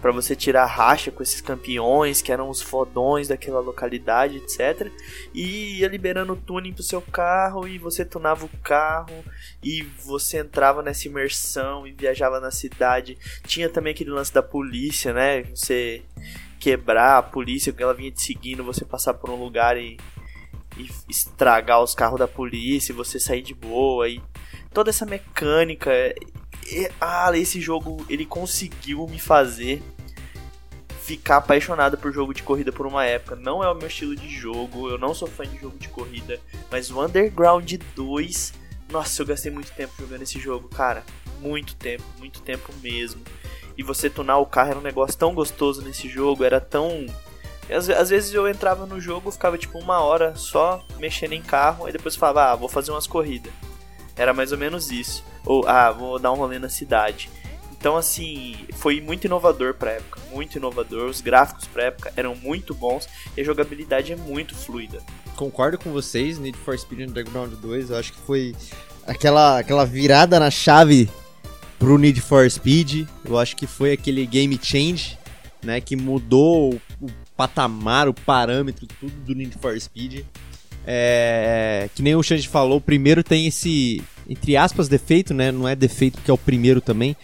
[0.05, 4.93] Pra você tirar racha com esses campeões que eram os fodões daquela localidade, etc.
[5.33, 9.25] E ia liberando tuning pro seu carro e você tunava o carro
[9.63, 13.17] e você entrava nessa imersão e viajava na cidade.
[13.47, 15.45] Tinha também aquele lance da polícia, né?
[15.45, 16.03] Você
[16.61, 19.97] quebrar a polícia, que ela vinha te seguindo, você passar por um lugar e,
[20.77, 24.21] e estragar os carros da polícia, e você sair de boa e
[24.71, 25.91] toda essa mecânica.
[26.67, 29.83] E, ah, esse jogo ele conseguiu me fazer
[31.05, 33.37] ficar apaixonado por jogo de corrida por uma época.
[33.37, 36.41] Não é o meu estilo de jogo, eu não sou fã de jogo de corrida,
[36.71, 38.55] mas o Underground 2,
[38.91, 41.05] nossa, eu gastei muito tempo jogando esse jogo, cara.
[41.41, 43.21] Muito tempo, muito tempo mesmo.
[43.77, 47.05] E você tunar o carro era um negócio tão gostoso nesse jogo, era tão.
[47.69, 51.87] Às, às vezes eu entrava no jogo, ficava tipo uma hora só mexendo em carro,
[51.87, 53.53] e depois falava, ah, vou fazer umas corridas.
[54.17, 55.25] Era mais ou menos isso.
[55.45, 57.31] Ou, ah, vou dar um rolê na cidade.
[57.73, 60.21] Então, assim, foi muito inovador pra época.
[60.33, 61.09] Muito inovador.
[61.09, 65.03] Os gráficos pra época eram muito bons e a jogabilidade é muito fluida.
[65.37, 68.55] Concordo com vocês, Need for Speed Underground 2, eu acho que foi
[69.07, 71.11] aquela, aquela virada na chave
[71.79, 73.07] pro Need for Speed.
[73.25, 75.19] Eu acho que foi aquele game change,
[75.63, 80.25] né, que mudou o, o patamar, o parâmetro, tudo do Need for Speed.
[80.87, 85.51] É, que nem o Xande falou, o primeiro tem esse, entre aspas, defeito, né?
[85.51, 87.17] Não é defeito porque é o primeiro também,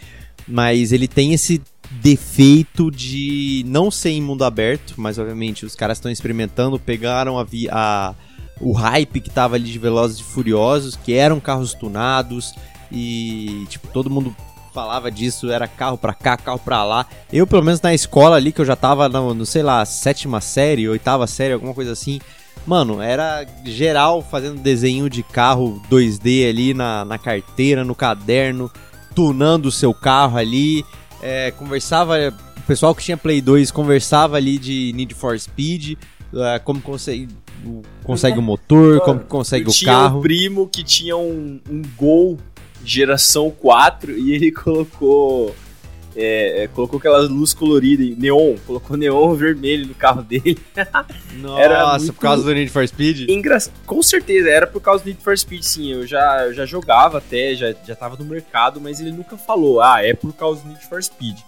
[0.49, 5.99] mas ele tem esse defeito de não ser em mundo aberto, mas obviamente os caras
[5.99, 8.15] estão experimentando, pegaram a, a,
[8.61, 12.55] o hype que tava ali de Velozes e Furiosos, que eram carros tunados
[12.93, 14.35] e tipo todo mundo
[14.73, 17.05] falava disso, era carro pra cá, carro pra lá.
[17.33, 20.41] Eu, pelo menos na escola ali, que eu já tava no, no sei lá, sétima
[20.41, 22.21] série, oitava série, alguma coisa assim,
[22.67, 28.71] Mano, era geral fazendo desenho de carro 2D ali na, na carteira, no caderno,
[29.15, 30.85] tunando o seu carro ali.
[31.23, 32.17] É, conversava,
[32.57, 35.99] o pessoal que tinha Play 2 conversava ali de Need for Speed,
[36.35, 37.29] é, como consegue,
[38.05, 40.19] consegue o motor, como consegue o tinha carro.
[40.19, 42.39] um primo que tinha um, um Gol
[42.85, 45.55] geração 4 e ele colocou
[46.17, 50.59] é, é, colocou aquela luz colorida, neon, colocou neon vermelho no carro dele.
[51.35, 52.13] Nossa, era muito...
[52.13, 53.29] por causa do Need for Speed?
[53.29, 53.59] Engra...
[53.87, 55.93] Com certeza, era por causa do Need for Speed, sim.
[55.93, 59.81] Eu já, eu já jogava até, já, já tava no mercado, mas ele nunca falou,
[59.81, 61.39] ah, é por causa do Need for Speed.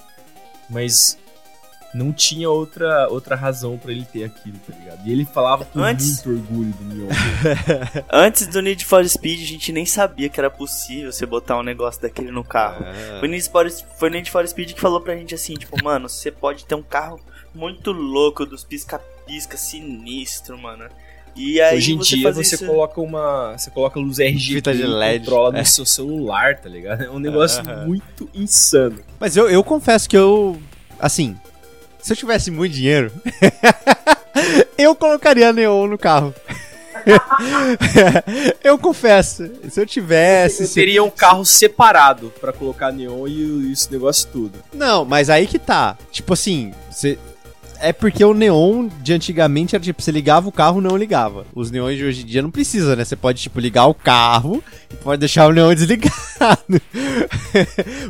[0.71, 1.19] Mas
[1.95, 5.07] não tinha outra, outra razão para ele ter aquilo, tá ligado?
[5.07, 6.25] E ele falava com Antes...
[6.25, 7.09] muito orgulho do Neon.
[8.11, 11.63] Antes do Need for Speed, a gente nem sabia que era possível você botar um
[11.63, 12.85] negócio daquele no carro.
[12.85, 13.21] É.
[13.21, 16.09] Foi, Need for, foi o Need for Speed que falou pra gente assim, tipo, mano,
[16.09, 17.21] você pode ter um carro
[17.55, 20.89] muito louco, dos pisca-pisca, sinistro, mano.
[21.35, 22.67] E aí Hoje em você dia você isso...
[22.67, 23.57] coloca uma.
[23.57, 25.25] Você coloca luz RGB Fita de LED.
[25.25, 25.61] controla é.
[25.61, 27.05] no seu celular, tá ligado?
[27.05, 28.99] É um negócio muito insano.
[29.19, 30.61] Mas eu, eu confesso que eu.
[30.99, 31.37] Assim,
[32.03, 33.13] se eu tivesse muito dinheiro,
[34.77, 36.35] eu colocaria neon no carro.
[38.63, 40.65] eu confesso, se eu tivesse.
[40.65, 44.59] Eu teria um carro separado para colocar neon e esse negócio tudo.
[44.73, 45.97] Não, mas aí que tá.
[46.11, 47.19] Tipo assim, você
[47.83, 51.45] é porque o neon de antigamente era tipo, você ligava o carro, não ligava.
[51.53, 53.05] Os neões de hoje em dia não precisa, né?
[53.05, 56.81] Você pode, tipo, ligar o carro e pode deixar o neon desligado.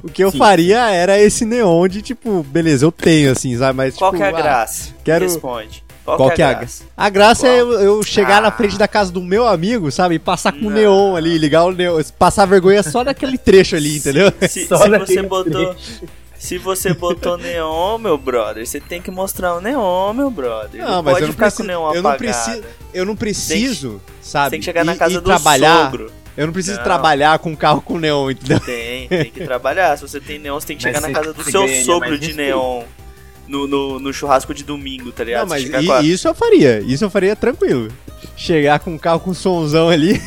[0.05, 0.39] o que eu Sim.
[0.39, 3.77] faria era esse neon de, tipo, beleza, eu tenho, assim, sabe?
[3.77, 4.91] Mas, Qual tipo, que é a ah, graça?
[5.03, 5.25] Quero...
[5.25, 5.83] Responde.
[6.05, 6.85] Qual, Qual que é a graça?
[6.97, 7.53] A graça Qual?
[7.53, 8.41] é eu, eu chegar ah.
[8.43, 10.17] na frente da casa do meu amigo, sabe?
[10.17, 13.99] E passar com o neon ali, ligar o neon, passar vergonha só naquele trecho ali,
[13.99, 14.33] entendeu?
[14.43, 15.75] Se, se você botou.
[15.75, 16.22] Trecho.
[16.43, 20.83] Se você botou neon, meu brother, você tem que mostrar o neon, meu brother.
[20.83, 24.51] Não, não mas eu não preciso, eu não preciso, eu não preciso, tem que, sabe?
[24.51, 25.85] Tem que chegar na casa do trabalhar.
[25.85, 26.13] sogro.
[26.37, 26.85] Eu não preciso não.
[26.85, 28.59] trabalhar com um carro com neon, entendeu?
[28.59, 29.97] Tem, tem que trabalhar.
[29.97, 32.83] Se você tem neon, você tem que chegar na casa do seu sogro de neon.
[33.47, 35.43] No, no, no, churrasco de domingo, tá ligado?
[35.43, 36.03] Não, mas e, a...
[36.03, 36.81] isso eu faria.
[36.81, 37.89] Isso eu faria tranquilo.
[38.37, 40.21] Chegar com um carro com somzão ali.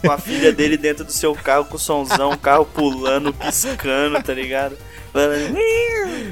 [0.00, 4.32] Com a filha dele dentro do seu carro com somzão, o carro pulando, piscando, tá
[4.32, 4.76] ligado?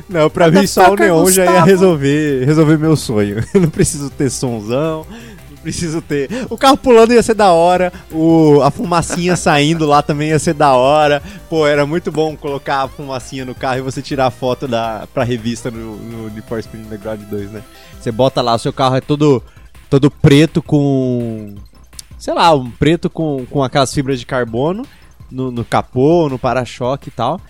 [0.08, 3.44] Não, pra mim só o neon já ia resolver, resolver meu sonho.
[3.52, 5.06] Eu não preciso ter sonzão,
[5.50, 6.30] não preciso ter.
[6.48, 10.54] O carro pulando ia ser da hora, o, a fumacinha saindo lá também ia ser
[10.54, 11.22] da hora.
[11.50, 15.06] Pô, era muito bom colocar a fumacinha no carro e você tirar a foto da,
[15.12, 17.62] pra revista no, no Need for Speed Underground 2, né?
[18.00, 19.42] Você bota lá, o seu carro é todo,
[19.90, 21.54] todo preto com.
[22.18, 24.84] Sei lá, um preto com, com aquelas fibras de carbono
[25.30, 27.40] no, no capô, no para-choque e tal.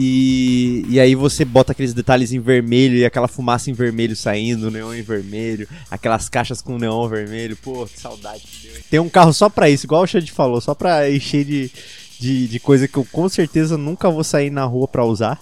[0.00, 4.70] E, e aí você bota aqueles detalhes em vermelho e aquela fumaça em vermelho saindo,
[4.70, 7.56] neon em vermelho, aquelas caixas com neon vermelho.
[7.56, 8.44] Pô, que saudade.
[8.88, 11.72] Tem um carro só pra isso, igual o Xande falou, só pra encher de,
[12.20, 15.36] de, de coisa que eu com certeza nunca vou sair na rua pra usar.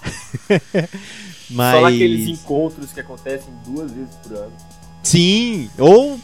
[1.50, 1.74] Mas...
[1.74, 4.52] Só naqueles encontros que acontecem duas vezes por ano.
[5.02, 6.18] Sim, ou.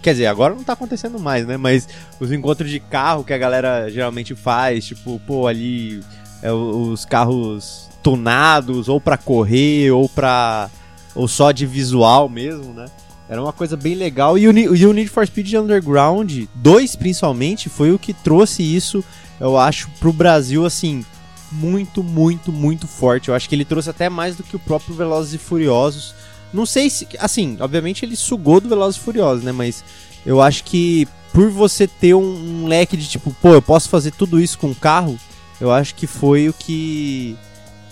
[0.00, 1.56] Quer dizer, agora não tá acontecendo mais, né?
[1.56, 1.88] Mas
[2.20, 6.00] os encontros de carro que a galera geralmente faz, tipo, pô, ali
[6.42, 10.68] é, os carros tunados, ou pra correr, ou pra.
[11.14, 12.86] ou só de visual mesmo, né?
[13.28, 14.36] Era uma coisa bem legal.
[14.36, 19.02] E o, e o Need for Speed Underground 2, principalmente, foi o que trouxe isso,
[19.40, 21.04] eu acho, pro Brasil, assim,
[21.50, 23.28] muito, muito, muito forte.
[23.28, 26.14] Eu acho que ele trouxe até mais do que o próprio Velozes e Furiosos.
[26.52, 27.06] Não sei se.
[27.18, 29.52] Assim, obviamente ele sugou do Velozes e Furiosos, né?
[29.52, 29.84] Mas
[30.26, 34.10] eu acho que por você ter um, um leque de tipo, pô, eu posso fazer
[34.10, 35.18] tudo isso com um carro,
[35.62, 37.36] eu acho que foi o que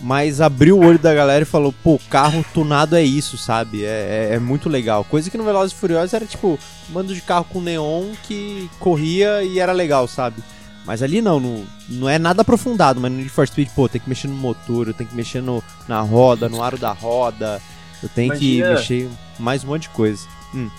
[0.01, 3.85] mais abriu o olho da galera e falou, pô, carro tunado é isso, sabe?
[3.85, 5.05] É, é- é muito legal.
[5.05, 6.59] Coisa que no Velozes e Furiosos era tipo,
[6.89, 10.43] bando de carro com neon que corria e era legal, sabe?
[10.87, 14.01] Mas ali não, não, não é nada aprofundado, mas no Need for Speed, pô, tem
[14.01, 17.61] que mexer no motor, eu tenho que mexer no, na roda, no aro da roda,
[18.03, 19.09] eu tenho que Imagina- mexer
[19.39, 20.27] mais um monte de coisa.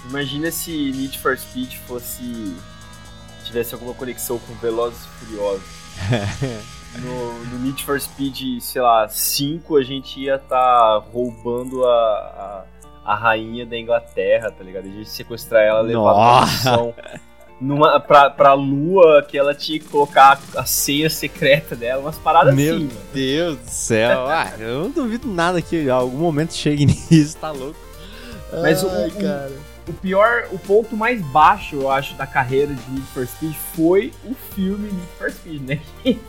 [0.09, 2.53] Imagina se Need for Speed fosse.
[3.45, 5.61] tivesse alguma conexão com Velozes e Furiosos.
[6.99, 12.65] No, no Need for Speed, sei lá, 5 a gente ia estar roubando a,
[13.05, 14.83] a, a rainha da Inglaterra, tá ligado?
[14.83, 16.51] A gente ia sequestrar ela, levar pra Nossa.
[16.71, 16.95] missão
[17.61, 22.53] numa, pra, pra lua, que ela tinha que colocar a senha secreta dela, umas paradas
[22.55, 22.99] Meu assim, mano.
[23.13, 27.51] Deus do céu, ah, eu não duvido nada que em algum momento chegue nisso, tá
[27.51, 27.79] louco.
[28.61, 29.71] Mas o- Ai, o- cara.
[29.87, 34.13] O pior, o ponto mais baixo, eu acho, da carreira de Need for Speed foi
[34.25, 35.79] o filme Need for Speed, né?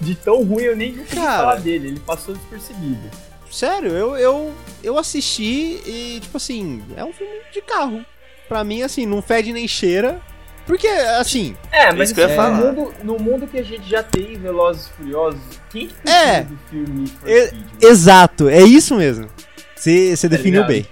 [0.00, 1.38] De tão ruim eu nem consegui Cara.
[1.38, 3.10] falar dele, ele passou despercebido.
[3.50, 8.04] Sério, eu, eu, eu assisti e, tipo assim, é um filme de carro.
[8.48, 10.20] Pra mim, assim, não fede nem cheira.
[10.66, 12.54] Porque, assim, É, mas Isso que eu ia no, falar.
[12.54, 15.40] mundo, no mundo que a gente já tem Velozes e Furiosos,
[15.70, 16.42] quem que É.
[16.42, 17.52] do filme Need for Speed?
[17.52, 17.66] mano?
[17.82, 19.28] exato, é isso mesmo.
[19.74, 20.86] Você Tá definiu bem.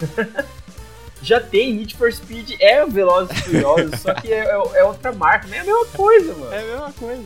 [1.22, 4.84] Já tem Need for Speed, é o Velozes e Furiosos, só que é, é- é
[4.84, 6.52] outra marca, mas é a mesma coisa, mano.
[6.52, 7.22] É a mesma coisa.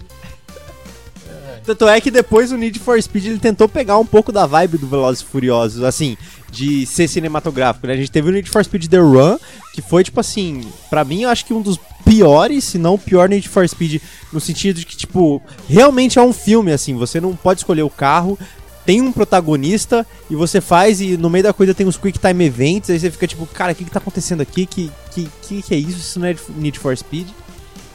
[1.65, 4.79] Tanto é que depois o Need for Speed ele tentou pegar um pouco da vibe
[4.79, 6.17] do Velozes e Furiosos, assim,
[6.51, 7.95] de ser cinematográfico, né?
[7.95, 9.39] A gente teve o Need for Speed The Run,
[9.73, 12.99] que foi, tipo assim, pra mim eu acho que um dos piores, se não o
[12.99, 14.01] pior Need for Speed,
[14.33, 17.91] no sentido de que, tipo, realmente é um filme, assim, você não pode escolher o
[17.91, 18.39] carro,
[18.85, 22.45] tem um protagonista e você faz e no meio da coisa tem uns quick time
[22.45, 24.67] events, aí você fica tipo, cara, o que que tá acontecendo aqui?
[24.67, 25.99] Que que, que que é isso?
[25.99, 27.29] Isso não é Need for Speed?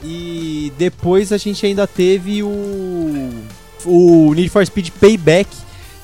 [0.04, 3.30] E depois a gente ainda teve o
[3.86, 5.50] o Need for Speed Payback,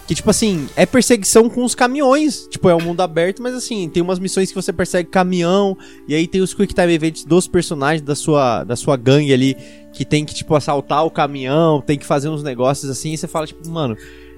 [0.08, 2.48] que tipo assim, é perseguição com os caminhões.
[2.48, 5.78] Tipo, é um mundo aberto, mas assim, tem umas missões que você persegue caminhão,
[6.08, 9.58] e aí tem os quick time events dos personagens da sua da sua gangue ali
[9.93, 13.28] que tem que tipo assaltar o caminhão, tem que fazer uns negócios assim, e você
[13.28, 13.96] fala tipo, mano,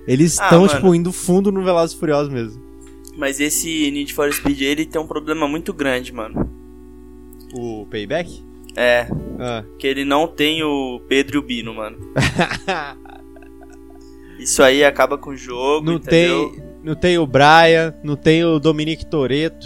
[0.07, 0.73] eles Ah, estão mano.
[0.73, 2.61] tipo indo fundo no Velozes e Furiosos mesmo.
[3.17, 6.47] Mas esse Need for Speed ele tem um problema muito grande, mano.
[7.53, 8.45] O Payback?
[8.79, 9.07] É,
[9.39, 9.63] Ah.
[9.79, 11.97] que ele não tem o Pedro e o Bino, mano.
[14.39, 16.51] Isso aí acaba com o jogo, Não entendeu?
[16.51, 19.65] tem, não tem o Brian, não tem o Dominique Toretto.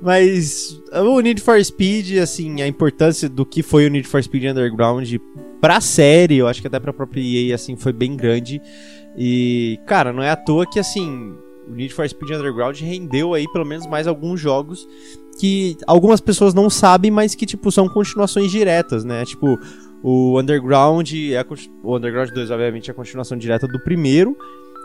[0.00, 4.44] Mas o Need for Speed, assim, a importância do que foi o Need for Speed
[4.44, 5.08] Underground
[5.60, 8.60] pra série, eu acho que até pra própria EA, assim, foi bem grande.
[9.16, 11.34] E, cara, não é à toa que, assim,
[11.68, 14.86] o Need for Speed Underground rendeu aí pelo menos mais alguns jogos
[15.38, 19.24] que algumas pessoas não sabem, mas que, tipo, são continuações diretas, né?
[19.24, 19.58] Tipo,
[20.02, 21.46] o Underground, é a
[21.82, 24.36] o Underground 2, obviamente, é a continuação direta do primeiro,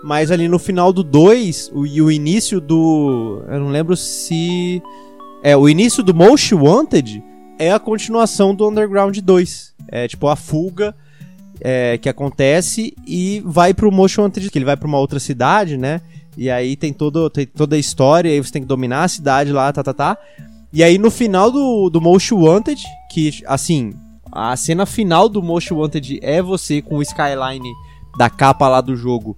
[0.03, 3.43] mas ali no final do 2, o, e o início do.
[3.47, 4.81] Eu não lembro se.
[5.43, 7.23] É, o início do Most Wanted
[7.59, 9.75] é a continuação do Underground 2.
[9.89, 10.95] É tipo a fuga
[11.61, 15.77] é, que acontece e vai pro Most Wanted, que ele vai pra uma outra cidade,
[15.77, 16.01] né?
[16.37, 19.51] E aí tem, todo, tem toda a história, aí você tem que dominar a cidade
[19.51, 20.17] lá, tá, tá, tá.
[20.71, 22.81] E aí no final do, do Most Wanted,
[23.11, 23.93] que assim,
[24.31, 27.71] a cena final do Most Wanted é você com o skyline
[28.17, 29.35] da capa lá do jogo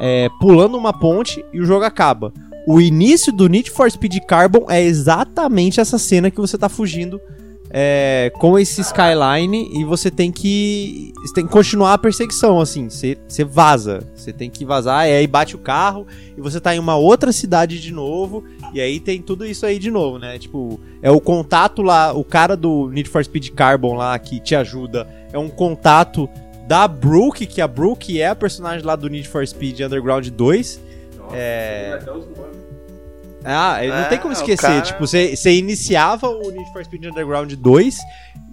[0.00, 2.32] é, pulando uma ponte e o jogo acaba.
[2.66, 7.20] O início do Need for Speed Carbon é exatamente essa cena que você tá fugindo
[7.76, 12.88] é, com esse skyline e você tem que você tem que continuar a perseguição assim.
[12.88, 13.98] Você, você vaza.
[14.14, 16.06] Você tem que vazar e aí bate o carro
[16.38, 19.80] e você tá em uma outra cidade de novo e aí tem tudo isso aí
[19.80, 20.38] de novo né?
[20.38, 24.54] Tipo é o contato lá o cara do Need for Speed Carbon lá que te
[24.54, 26.30] ajuda é um contato
[26.68, 30.80] da Brooke que a Brooke é a personagem lá do Need for Speed Underground 2
[31.32, 31.98] é
[33.44, 34.60] ah, não É, tem como o esquecer.
[34.66, 37.98] cara- Tipo, você iniciava o Need for Speed Underground 2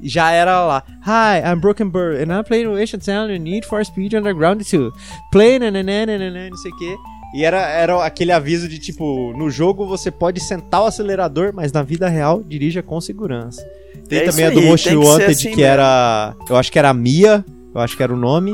[0.02, 0.84] e já era lá.
[1.06, 4.92] Hi, I'm Broken Bird and I'm playing Innovation Sound and Need for Speed Underground 2.
[5.32, 6.18] Play nananana,
[6.50, 6.96] não sei o quê.
[7.34, 11.72] E era, era aquele aviso de tipo, no jogo você pode sentar o acelerador, mas
[11.72, 13.66] na vida real dirija com segurança.
[14.10, 15.64] Tem É também a do ser Wanted, assim que mesmo.
[15.64, 16.36] era.
[16.50, 18.54] Eu acho que era a Mia, eu acho que era o nome.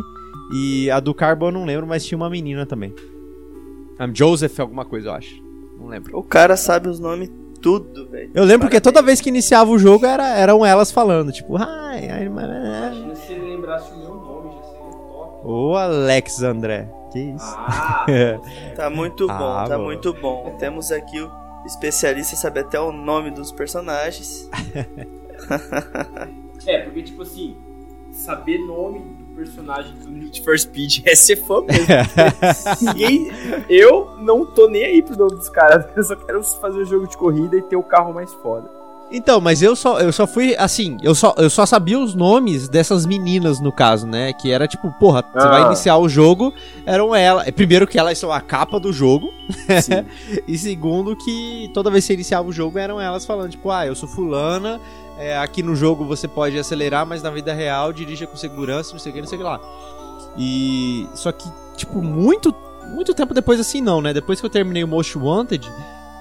[0.54, 2.94] E a do Carbo eu não lembro, mas tinha uma menina também.
[4.00, 5.47] Um, Joseph, alguma coisa, eu acho.
[5.80, 6.18] Não lembro.
[6.18, 7.30] O cara sabe os nomes
[7.62, 8.32] tudo, velho.
[8.34, 12.26] Eu lembro que toda vez que iniciava o jogo era, eram elas falando, tipo, I'm
[12.28, 15.48] Imagina se ele lembrasse o meu nome, já seria top.
[15.48, 16.90] Ô Alex André.
[17.12, 17.56] Que isso?
[17.58, 18.06] Ah,
[18.76, 19.86] Tá muito bom, Ah, tá bom.
[19.86, 20.56] muito bom.
[20.60, 21.32] Temos aqui o
[21.66, 24.50] especialista em saber até o nome dos personagens.
[26.66, 27.56] é, porque tipo assim,
[28.12, 31.86] saber nome personagem do Need for Speed é ser fã mesmo.
[32.82, 33.32] Ninguém,
[33.70, 37.08] eu não tô nem aí pro nome dos caras, eu só quero fazer o jogo
[37.08, 38.68] de corrida e ter o carro mais foda.
[39.10, 42.68] Então, mas eu só, eu só fui, assim, eu só, eu só sabia os nomes
[42.68, 44.34] dessas meninas, no caso, né?
[44.34, 45.50] Que era tipo, porra, você Ah.
[45.50, 46.54] vai iniciar o jogo,
[46.86, 47.50] eram elas.
[47.52, 49.32] Primeiro que elas são a capa do jogo.
[50.46, 53.88] E segundo que toda vez que você iniciava o jogo, eram elas falando, tipo, ah,
[53.88, 54.78] eu sou fulana,
[55.18, 59.00] é, aqui no jogo você pode acelerar, mas na vida real dirija com segurança, não
[59.00, 59.60] sei o que, não sei o que lá.
[60.38, 61.08] E.
[61.16, 62.54] Só que, tipo, muito,
[62.94, 64.14] muito tempo depois assim não, né?
[64.14, 65.68] Depois que eu terminei o Most Wanted,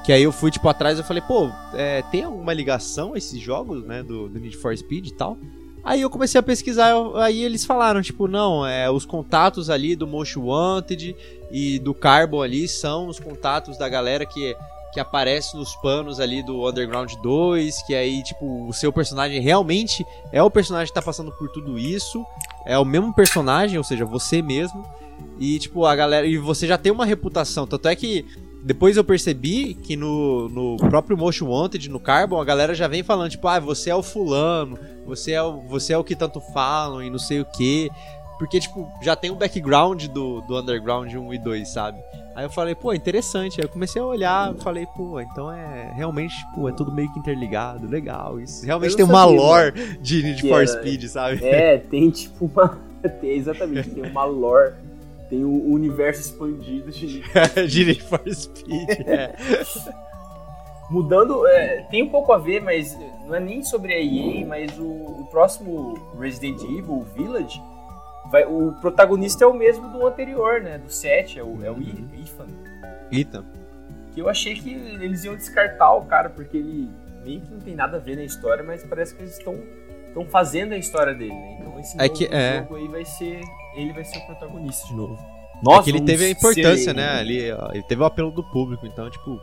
[0.05, 3.41] que aí eu fui, tipo, atrás eu falei, pô, é, tem alguma ligação a esses
[3.41, 4.03] jogos, né?
[4.03, 5.37] Do, do Need for Speed e tal.
[5.85, 9.95] Aí eu comecei a pesquisar, eu- aí eles falaram, tipo, não, é, os contatos ali
[9.95, 11.15] do Most Wanted
[11.53, 14.57] e do Carbon ali são os contatos da galera que,
[14.93, 20.07] que aparece nos panos ali do Underground 2, que aí, tipo, o seu personagem realmente
[20.33, 22.25] é o personagem que tá passando por tudo isso,
[22.65, 24.85] é o mesmo personagem, ou seja, você mesmo,
[25.39, 28.25] e, tipo, a galera, e você já tem uma reputação, tanto é que
[28.67, 33.05] depois eu percebi que no, no próprio Most Wanted, no Carbon, a galera já vem
[33.05, 34.77] falando, tipo, ah, você é o fulano,
[35.07, 37.89] você é o, você é o que tanto falam e não sei o que.
[38.39, 41.99] Porque, tipo, já tem um background do, do Underground 1 e 2, sabe?
[42.35, 43.59] Aí eu falei, pô, interessante.
[43.61, 47.19] Aí eu comecei a olhar, falei, pô, então é realmente, tipo, é tudo meio que
[47.19, 48.39] interligado, legal.
[48.39, 51.43] Isso realmente tem uma sabia, lore de Need for era- Speed, sabe?
[51.45, 52.79] É, tem tipo uma.
[53.21, 54.75] Tem, exatamente, tem uma lore,
[55.31, 57.23] tem o universo expandido de
[57.69, 58.89] de Need for Speed.
[59.07, 59.33] É.
[60.91, 64.79] Mudando, é, tem um pouco a ver, mas não é nem sobre a EA, mas
[64.79, 67.61] o, o próximo Resident Evil, o Village,
[68.31, 70.79] vai, o protagonista é o mesmo do anterior, né?
[70.79, 72.47] Do 7, é o, é o I- Ethan.
[73.13, 73.45] Ethan.
[74.13, 76.89] Que eu achei que eles iam descartar o cara, porque ele
[77.25, 79.59] meio que não tem nada a ver na história, mas parece que eles estão
[80.09, 81.59] estão fazendo a história dele, né?
[81.61, 82.59] Então esse É que- é.
[82.61, 83.41] jogo aí vai ser.
[83.77, 85.19] Ele vai ser o protagonista de novo.
[85.71, 87.19] é que ele teve a importância, né?
[87.19, 89.39] Ali, ó, ele teve o apelo do público, então, tipo,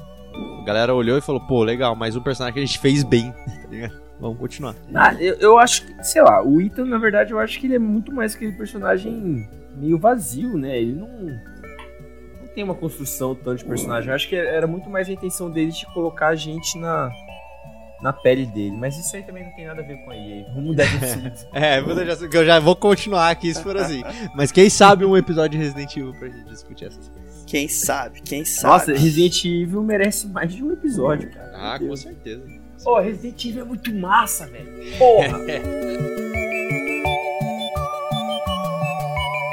[0.62, 3.32] a galera olhou e falou, pô, legal, mas um personagem que a gente fez bem,
[3.62, 4.02] tá ligado?
[4.20, 4.76] Vamos continuar.
[4.94, 7.76] Ah, eu, eu acho que, sei lá, o Ethan, na verdade, eu acho que ele
[7.76, 10.80] é muito mais aquele personagem meio vazio, né?
[10.80, 14.10] Ele não, não tem uma construção tanto de personagem.
[14.10, 17.12] Eu acho que era muito mais a intenção dele de colocar a gente na,
[18.02, 18.76] na pele dele.
[18.78, 20.46] Mas isso aí também não tem nada a ver com a EA.
[20.50, 21.48] Vamos mudar de assunto.
[21.54, 24.04] É, eu já, que eu já vou continuar aqui se for assim.
[24.36, 27.44] Mas quem sabe um episódio de Resident Evil pra gente discutir essas coisas.
[27.46, 28.74] Quem sabe, quem sabe.
[28.74, 31.52] Nossa, Resident Evil merece mais de um episódio, cara.
[31.54, 31.94] Ah, com
[32.24, 32.63] Deus.
[32.84, 32.90] Certeza.
[32.90, 34.98] Pô, Resident Evil é muito massa, velho.
[34.98, 35.40] Porra!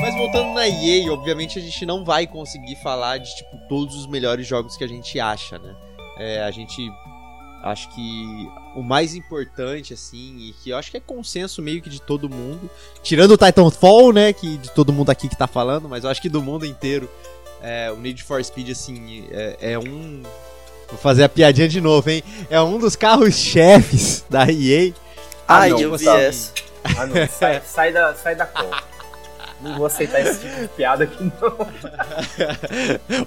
[0.00, 4.06] Mas voltando na EA, obviamente a gente não vai conseguir falar de tipo todos os
[4.06, 5.76] melhores jogos que a gente acha, né?
[6.18, 6.90] É, a gente
[7.62, 11.90] acho que o mais importante assim e que eu acho que é consenso meio que
[11.90, 12.70] de todo mundo,
[13.02, 16.22] tirando o Titanfall, né, que de todo mundo aqui que tá falando, mas eu acho
[16.22, 17.10] que do mundo inteiro
[17.60, 20.22] é, o Need for Speed assim é, é um
[20.90, 22.22] vou fazer a piadinha de novo, hein?
[22.50, 24.92] É um dos carros chefes da EA.
[25.48, 26.52] Ai, Ah, não, eu vi essa.
[26.84, 28.82] Ah, não, sai, sai da, sai da cola.
[29.60, 31.66] Não vou aceitar esse tipo de piada aqui, não.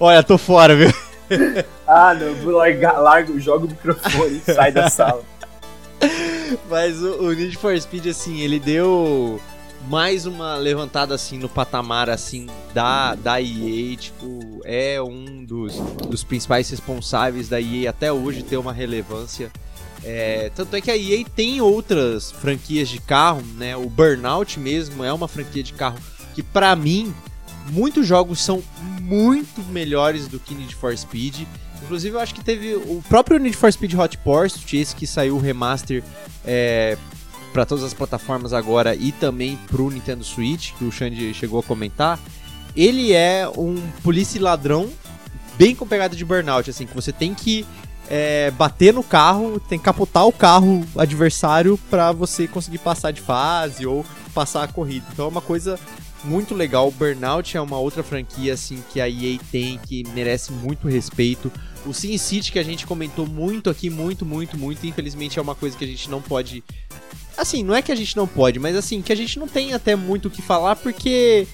[0.00, 0.92] Olha, tô fora, viu?
[1.86, 5.22] Ah, não, vou largar, largo, jogo o microfone e sai da sala.
[6.68, 9.40] Mas o, o Need for Speed, assim, ele deu
[9.88, 13.96] mais uma levantada, assim, no patamar, assim, da, da EA.
[13.96, 15.74] Tipo, é um dos,
[16.08, 19.50] dos principais responsáveis da EA até hoje ter uma relevância.
[20.02, 23.76] É, tanto é que a EA tem outras franquias de carro, né?
[23.76, 25.98] O Burnout mesmo é uma franquia de carro
[26.34, 27.14] que, pra mim,
[27.70, 28.62] muitos jogos são
[29.00, 31.46] muito melhores do que Need for Speed.
[31.82, 35.36] Inclusive, eu acho que teve o próprio Need for Speed Hot Pursuit, esse que saiu
[35.36, 36.02] o remaster
[36.44, 36.96] é,
[37.54, 41.62] para todas as plataformas agora e também pro Nintendo Switch, que o Xande chegou a
[41.62, 42.18] comentar.
[42.74, 44.90] Ele é um polícia ladrão
[45.56, 47.64] bem com pegada de Burnout, assim, que você tem que
[48.10, 53.20] é, bater no carro, tem que capotar o carro adversário para você conseguir passar de
[53.20, 55.06] fase ou passar a corrida.
[55.12, 55.78] Então é uma coisa
[56.24, 56.88] muito legal.
[56.88, 61.52] O Burnout é uma outra franquia assim que a EA tem que merece muito respeito.
[61.86, 65.54] O Sin City que a gente comentou muito aqui, muito, muito, muito, infelizmente é uma
[65.54, 66.64] coisa que a gente não pode
[67.36, 69.72] assim, não é que a gente não pode, mas assim, que a gente não tem
[69.72, 71.46] até muito o que falar porque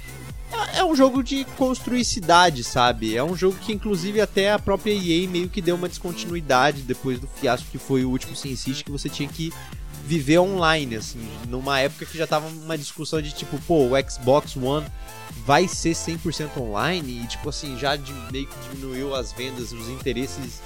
[0.52, 3.16] é- é um jogo de construir cidade, sabe?
[3.16, 7.18] É um jogo que, inclusive, até a própria EA meio que deu uma descontinuidade depois
[7.20, 9.52] do fiasco que foi o último Sin City, que você tinha que
[10.04, 14.56] viver online, assim, numa época que já tava uma discussão de tipo, pô, o Xbox
[14.56, 14.86] One
[15.46, 19.88] vai ser 100% online e, tipo assim, já de- meio que diminuiu as vendas, os
[19.88, 20.60] interesses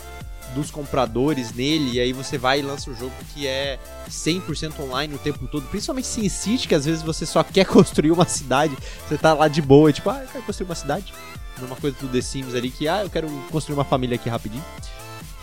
[0.55, 3.79] dos compradores nele, e aí você vai e lança um jogo que é
[4.09, 8.13] 100% online o tempo todo, principalmente Sin City, que às vezes você só quer construir
[8.13, 8.77] uma cidade,
[9.07, 11.13] você tá lá de boa, tipo, ah, eu quero construir uma cidade,
[11.61, 14.65] numa coisa do The Sims ali, que, ah, eu quero construir uma família aqui rapidinho,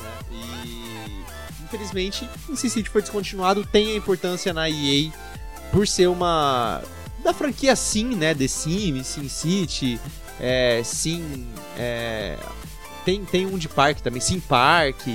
[0.01, 0.11] né?
[0.31, 1.23] e
[1.63, 5.11] infelizmente, o Sin City foi descontinuado, tem a importância na EA
[5.71, 6.81] por ser uma
[7.23, 9.99] da franquia Sim, né, The Sims, Sin City,
[10.39, 11.47] é, Sim,
[11.77, 12.37] é,
[13.05, 15.07] tem, tem um de parque também, Sim Park,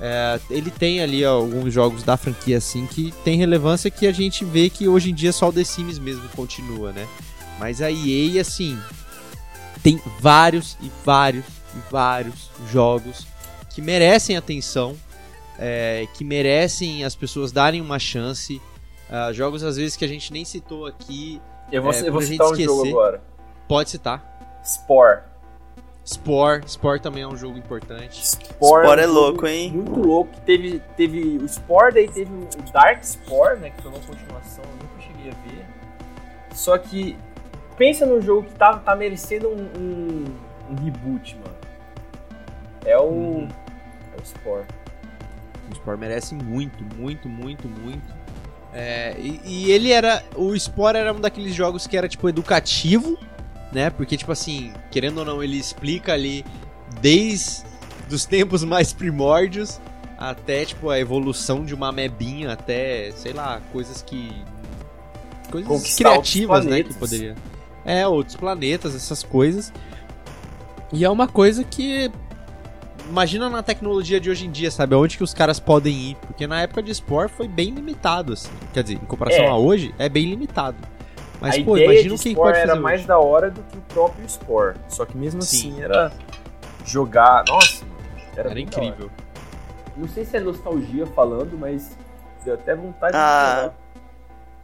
[0.00, 4.44] é, ele tem ali alguns jogos da franquia assim que tem relevância que a gente
[4.44, 7.06] vê que hoje em dia só o The Sims mesmo continua, né?
[7.58, 8.78] Mas a EA, assim,
[9.82, 13.26] tem vários e vários e vários jogos
[13.70, 14.96] que merecem atenção,
[15.58, 18.60] é, que merecem as pessoas darem uma chance.
[19.10, 21.40] Ah, jogos às vezes que a gente nem citou aqui,
[21.72, 22.88] Eu vou, É, eu vou citar um jogo esquecer.
[22.90, 23.22] agora.
[23.66, 24.60] pode citar.
[24.64, 25.22] Spore.
[26.08, 28.26] Spore, Spore também é um jogo importante.
[28.26, 29.72] Spore, Spore é um jogo louco, hein?
[29.72, 30.40] Muito louco.
[30.46, 33.68] Teve, teve o Spore, daí teve o Dark Spore, né?
[33.68, 35.66] Que foi uma continuação, eu nunca cheguei a ver.
[36.54, 37.14] Só que
[37.76, 40.24] pensa num jogo que tá, tá merecendo um, um,
[40.70, 41.56] um reboot, mano.
[42.86, 43.02] É o.
[43.02, 43.48] Uhum.
[44.16, 44.64] É o Spore.
[45.70, 48.16] O Spore merece muito, muito, muito, muito.
[48.72, 50.24] É, e, e ele era.
[50.34, 53.18] O Spore era um daqueles jogos que era, tipo, educativo,
[53.72, 53.90] né?
[53.90, 56.44] Porque, tipo assim, querendo ou não, ele explica ali
[57.00, 57.64] desde
[58.10, 59.80] os tempos mais primórdios
[60.18, 64.32] até, tipo, a evolução de uma mebinha, até, sei lá, coisas que.
[65.50, 66.82] Coisas criativas, né?
[66.82, 67.34] Que poderia.
[67.84, 69.72] É, outros planetas, essas coisas.
[70.92, 72.10] E é uma coisa que
[73.08, 74.94] imagina na tecnologia de hoje em dia, sabe?
[74.94, 76.16] Aonde que os caras podem ir.
[76.16, 78.50] Porque na época de Spore foi bem limitado, assim.
[78.74, 79.48] Quer dizer, em comparação É.
[79.48, 80.76] a hoje, é bem limitado.
[81.40, 83.08] Mas, a pô, ideia imagina de Spore pode era fazer mais hoje.
[83.08, 84.76] da hora do que o próprio Spore.
[84.88, 85.70] Só que mesmo Sim.
[85.72, 86.12] assim era
[86.84, 87.44] jogar.
[87.48, 87.84] Nossa,
[88.36, 89.10] era, Era incrível.
[89.96, 91.96] Não sei se é nostalgia falando, mas
[92.44, 93.74] deu até vontade Ah, de jogar.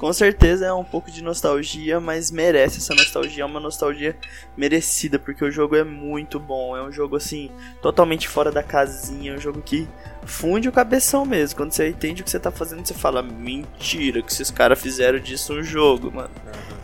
[0.04, 4.14] Com certeza é um pouco de nostalgia, mas merece essa nostalgia, é uma nostalgia
[4.54, 7.50] merecida, porque o jogo é muito bom, é um jogo assim,
[7.80, 9.88] totalmente fora da casinha, é um jogo que
[10.26, 11.56] funde o cabeção mesmo.
[11.56, 15.18] Quando você entende o que você tá fazendo, você fala, mentira, que esses caras fizeram
[15.18, 16.28] disso um jogo, mano.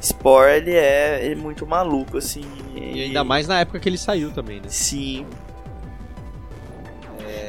[0.00, 2.40] Spore, ele é, ele é muito maluco, assim.
[2.74, 4.68] E ainda mais na época que ele saiu também, né?
[4.70, 5.26] Sim.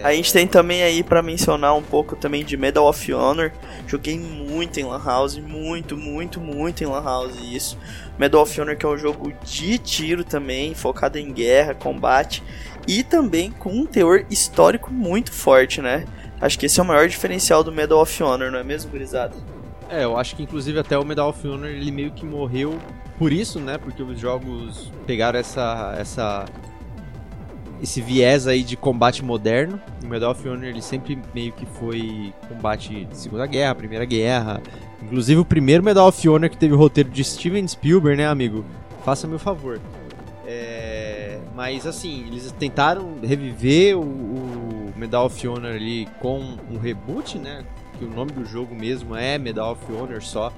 [0.03, 3.51] A gente tem também aí pra mencionar um pouco também de Medal of Honor.
[3.87, 7.77] Joguei muito em Lan House, muito, muito, muito em Lan House isso.
[8.17, 12.43] Medal of Honor que é um jogo de tiro também, focado em guerra, combate
[12.87, 16.05] e também com um teor histórico muito forte, né?
[16.39, 19.35] Acho que esse é o maior diferencial do Medal of Honor, não é mesmo, gurizada?
[19.89, 22.79] É, eu acho que inclusive até o Medal of Honor ele meio que morreu
[23.19, 23.77] por isso, né?
[23.77, 26.45] Porque os jogos pegaram essa essa
[27.82, 29.82] esse viés aí de combate moderno.
[30.03, 34.62] O Medal of Honor ele sempre meio que foi combate de Segunda Guerra, Primeira Guerra.
[35.01, 38.63] Inclusive o primeiro Medal of Honor que teve o roteiro de Steven Spielberg, né, amigo?
[39.03, 39.79] Faça-me o favor.
[40.45, 47.39] É, mas assim, eles tentaram reviver o, o Medal of Honor ali com um reboot,
[47.39, 47.63] né?
[47.97, 50.53] Que o nome do jogo mesmo é Medal of Honor só.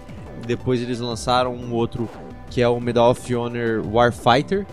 [0.46, 2.10] Depois eles lançaram um outro
[2.50, 4.66] que é o Medal of Honor Warfighter.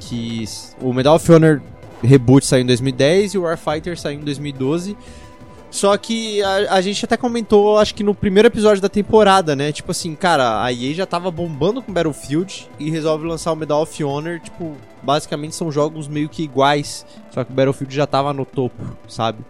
[0.00, 0.44] Que
[0.80, 1.60] o Medal of Honor
[2.02, 4.96] Reboot saiu em 2010 e o Warfighter saiu em 2012.
[5.74, 9.72] Só que a, a gente até comentou, acho que no primeiro episódio da temporada, né?
[9.72, 13.82] Tipo assim, cara, a EA já tava bombando com Battlefield e resolve lançar o Medal
[13.82, 14.38] of Honor.
[14.38, 18.96] Tipo, basicamente são jogos meio que iguais, só que o Battlefield já tava no topo,
[19.08, 19.40] sabe?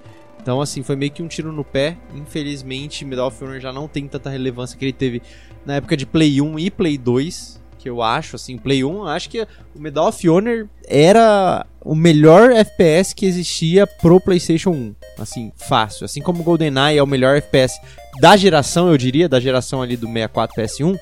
[0.40, 1.98] Então, assim, foi meio que um tiro no pé.
[2.14, 5.20] Infelizmente, Medal of Honor já não tem tanta relevância que ele teve
[5.66, 9.08] na época de Play 1 e Play 2, que eu acho, assim, Play 1, eu
[9.08, 14.94] acho que o Medal of Honor era o melhor FPS que existia pro PlayStation 1,
[15.18, 16.06] assim, fácil.
[16.06, 17.78] Assim como o GoldenEye é o melhor FPS
[18.22, 20.98] da geração, eu diria, da geração ali do 64 PS1,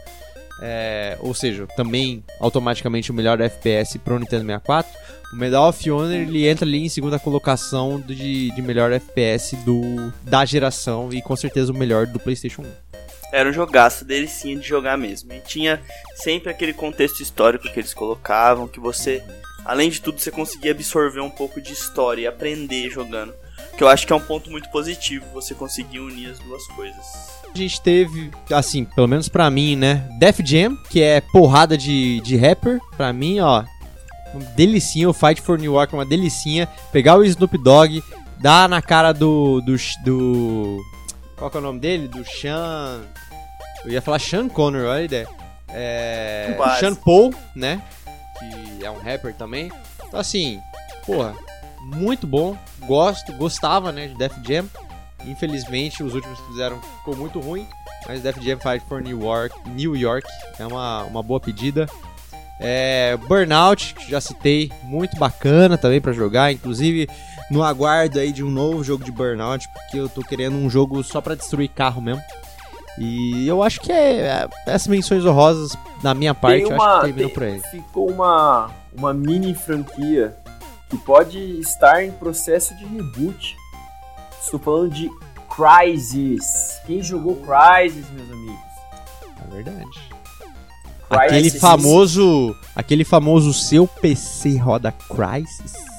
[0.60, 4.92] é, ou seja, também automaticamente o melhor FPS pro Nintendo 64.
[5.32, 10.12] O Medal of Honor ele entra ali em segunda colocação de, de melhor FPS do,
[10.24, 12.66] da geração e com certeza o melhor do PlayStation 1.
[13.32, 15.32] Era um jogaço, delicinha de jogar mesmo.
[15.32, 15.80] E tinha
[16.16, 19.24] sempre aquele contexto histórico que eles colocavam, que você,
[19.64, 23.32] além de tudo, você conseguia absorver um pouco de história e aprender jogando.
[23.76, 27.32] Que eu acho que é um ponto muito positivo, você conseguir unir as duas coisas.
[27.54, 30.08] A gente teve, assim, pelo menos pra mim, né?
[30.18, 32.80] Def Jam, que é porrada de, de rapper.
[32.96, 33.64] Pra mim, ó,
[34.56, 35.08] delicinha.
[35.08, 36.66] O Fight for New York é uma delicinha.
[36.90, 38.02] Pegar o Snoop Dogg,
[38.40, 39.60] dar na cara do.
[39.60, 39.76] do.
[40.04, 40.80] do
[41.42, 42.06] qual que é o nome dele?
[42.06, 43.00] Do Sean.
[43.84, 45.28] Eu ia falar Sean Connor, olha a ideia.
[45.68, 46.54] É.
[46.56, 46.78] Quase.
[46.78, 47.82] Sean Paul, né?
[48.38, 49.72] Que é um rapper também.
[50.06, 50.60] Então, assim,
[51.04, 51.34] porra,
[51.80, 52.56] muito bom.
[52.86, 54.06] Gosto, gostava, né?
[54.06, 54.66] De Def Jam.
[55.24, 57.66] Infelizmente, os últimos que fizeram ficou muito ruim.
[58.06, 60.28] Mas Def Jam Fight for New York, New York
[60.60, 61.88] é uma, uma boa pedida.
[62.60, 66.52] É, Burnout, que já citei, muito bacana também pra jogar.
[66.52, 67.08] Inclusive,
[67.52, 71.04] no aguardo aí de um novo jogo de Burnout, porque eu tô querendo um jogo
[71.04, 72.22] só pra destruir carro mesmo.
[72.98, 77.04] E eu acho que é, é essas menções honrosas da minha parte, eu acho que
[77.06, 77.60] terminou tem- por aí.
[77.70, 80.34] Ficou uma, uma mini franquia
[80.88, 83.54] que pode estar em processo de reboot.
[84.42, 85.10] Estou falando de
[85.54, 86.80] Crysis.
[86.86, 88.60] Quem jogou Crysis, meus amigos?
[89.46, 90.00] É verdade.
[91.08, 91.26] Crysis.
[91.28, 95.91] Aquele famoso, aquele famoso seu PC roda Crysis.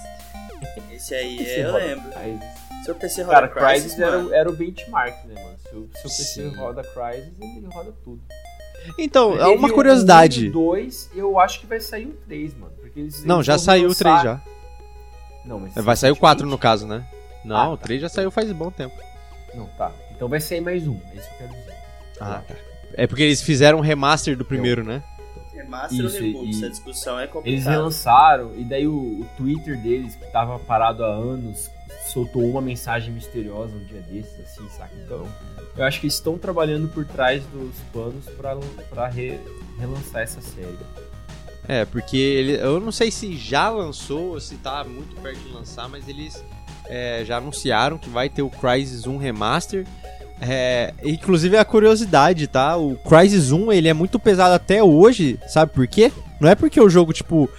[1.03, 2.11] Esse aí PC eu lembro.
[2.11, 2.85] Crysis.
[2.85, 5.57] Seu PC roda Cara, Crysis Crysis, era, era o benchmark, né, mano?
[5.69, 6.55] Se o, se o PC Sim.
[6.55, 8.21] roda Crysis, ele roda tudo.
[8.97, 10.49] Então, é uma o curiosidade.
[10.49, 12.73] 2, eu acho que vai sair o 3, mano.
[12.81, 14.41] Porque eles, Não, eles já saiu o 3 lançar- já.
[15.45, 17.05] Não, mas Vai sair o 4 no caso, né?
[17.45, 17.83] Não, Ah, o tá.
[17.83, 18.95] 3 já saiu faz bom tempo.
[19.53, 19.91] Não, tá.
[20.15, 20.99] Então vai sair mais um.
[21.13, 21.73] É isso que eu quero dizer.
[22.19, 22.55] Ah, tá.
[22.95, 25.01] É porque eles fizeram um remaster do primeiro, né?
[25.63, 26.45] Remaster Isso, ou reboot?
[26.47, 27.71] e- Essa discussão é Eles complicada.
[27.71, 31.69] relançaram, e daí o, o Twitter deles, que tava parado há anos,
[32.11, 34.93] soltou uma mensagem misteriosa um dia desses, assim, saca?
[35.05, 35.25] Então,
[35.77, 38.55] eu acho que eles estão trabalhando por trás dos planos pra,
[38.89, 39.39] pra re-
[39.79, 40.77] relançar essa série.
[41.67, 45.49] É, porque ele, eu não sei se já lançou ou se tá muito perto de
[45.53, 46.43] lançar, mas eles
[46.87, 49.87] é, já anunciaram que vai ter o Crysis 1 Remaster.
[50.41, 52.75] É, inclusive a curiosidade, tá?
[52.75, 56.11] O Crysis 1 ele é muito pesado até hoje, sabe por quê?
[56.39, 57.49] Não é porque o jogo, tipo,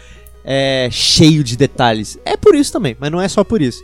[0.44, 2.18] é cheio de detalhes.
[2.24, 3.82] É por isso também, mas não é só por isso.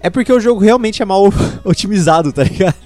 [0.00, 1.24] É porque o jogo realmente é mal
[1.64, 2.76] otimizado, tá ligado?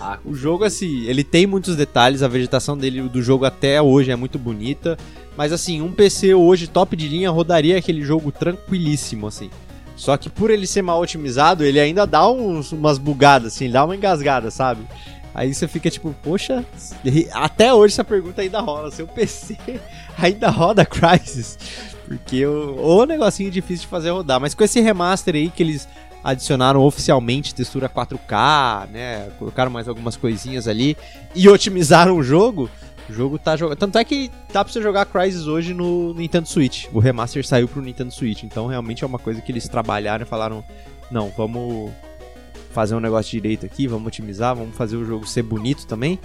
[0.00, 4.10] Ah, O jogo, assim, ele tem muitos detalhes, a vegetação dele do jogo até hoje
[4.10, 4.96] é muito bonita.
[5.36, 9.50] Mas assim, um PC hoje top de linha rodaria aquele jogo tranquilíssimo, assim.
[9.96, 13.84] Só que por ele ser mal otimizado, ele ainda dá uns, umas bugadas, assim, dá
[13.84, 14.86] uma engasgada, sabe?
[15.34, 16.64] Aí você fica tipo, poxa,
[17.32, 18.90] até hoje essa pergunta ainda rola.
[18.90, 19.56] Seu PC
[20.16, 21.58] ainda roda Crysis?
[22.06, 24.40] Porque o, o negocinho difícil de fazer rodar.
[24.40, 25.86] Mas com esse remaster aí que eles
[26.24, 29.28] adicionaram oficialmente textura 4K, né?
[29.38, 30.96] Colocaram mais algumas coisinhas ali
[31.34, 32.70] e otimizaram o jogo.
[33.08, 33.78] O jogo tá jogando.
[33.78, 36.86] Tanto é que dá pra você jogar Crysis hoje no Nintendo Switch.
[36.92, 38.42] O remaster saiu pro Nintendo Switch.
[38.42, 40.64] Então realmente é uma coisa que eles trabalharam e falaram:
[41.10, 41.92] não, vamos
[42.72, 46.18] fazer um negócio direito aqui, vamos otimizar, vamos fazer o jogo ser bonito também.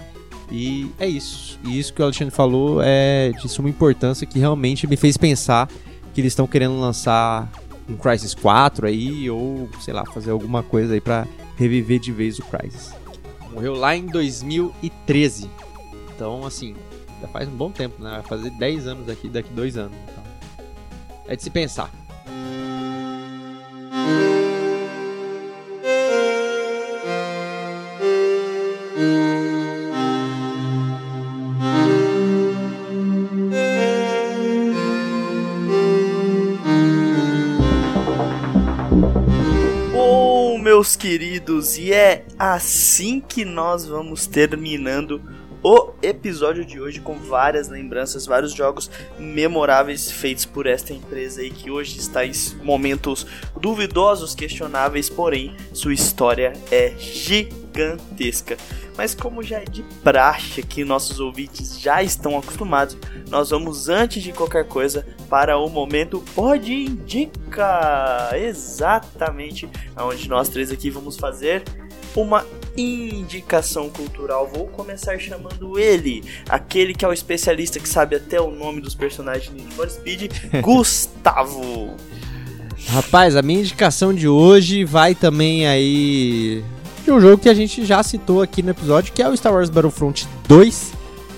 [0.50, 1.58] E é isso.
[1.64, 5.68] E isso que o Alexandre falou é de suma importância que realmente me fez pensar
[6.12, 7.50] que eles estão querendo lançar
[7.88, 11.26] um Crysis 4 aí, ou sei lá, fazer alguma coisa aí pra
[11.56, 12.92] reviver de vez o Crysis.
[13.52, 15.48] Morreu lá em 2013.
[16.14, 16.74] Então, assim,
[17.20, 18.10] já faz um bom tempo, né?
[18.10, 19.96] Vai fazer 10 anos daqui, daqui dois anos.
[20.08, 20.22] Então.
[21.26, 21.90] É de se pensar.
[40.62, 45.22] Meus queridos, e é assim que nós vamos terminando
[46.02, 51.70] episódio de hoje com várias lembranças, vários jogos memoráveis feitos por esta empresa aí que
[51.70, 53.26] hoje está em momentos
[53.60, 58.56] duvidosos, questionáveis, porém sua história é gigantesca.
[58.96, 62.96] Mas como já é de praxe que nossos ouvintes já estão acostumados,
[63.30, 70.70] nós vamos antes de qualquer coisa para o momento Pode Indica, exatamente, onde nós três
[70.70, 71.64] aqui vamos fazer
[72.14, 72.44] uma
[72.76, 74.50] indicação cultural.
[74.52, 78.94] Vou começar chamando ele, aquele que é o especialista que sabe até o nome dos
[78.94, 80.32] personagens de Need for Speed,
[80.62, 81.96] Gustavo.
[82.88, 86.64] Rapaz, a minha indicação de hoje vai também aí
[87.04, 89.52] de um jogo que a gente já citou aqui no episódio, que é o Star
[89.52, 90.92] Wars Battlefront 2.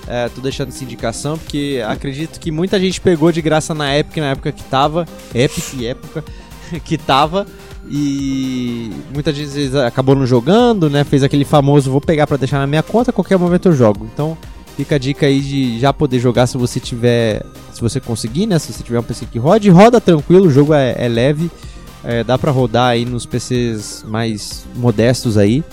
[0.07, 4.21] É, tô deixando essa indicação porque acredito que muita gente pegou de graça na época,
[4.21, 6.25] na época que tava, Epic e época
[6.85, 7.47] que tava.
[7.89, 11.05] E muitas vezes acabou não jogando, né?
[11.05, 14.09] Fez aquele famoso vou pegar pra deixar na minha conta, qualquer momento eu jogo.
[14.13, 14.37] Então
[14.77, 17.45] fica a dica aí de já poder jogar se você tiver.
[17.73, 18.59] Se você conseguir, né?
[18.59, 21.51] Se você tiver um PC que rode, roda tranquilo, o jogo é, é leve.
[22.03, 25.65] É, dá pra rodar aí nos PCs mais modestos aí.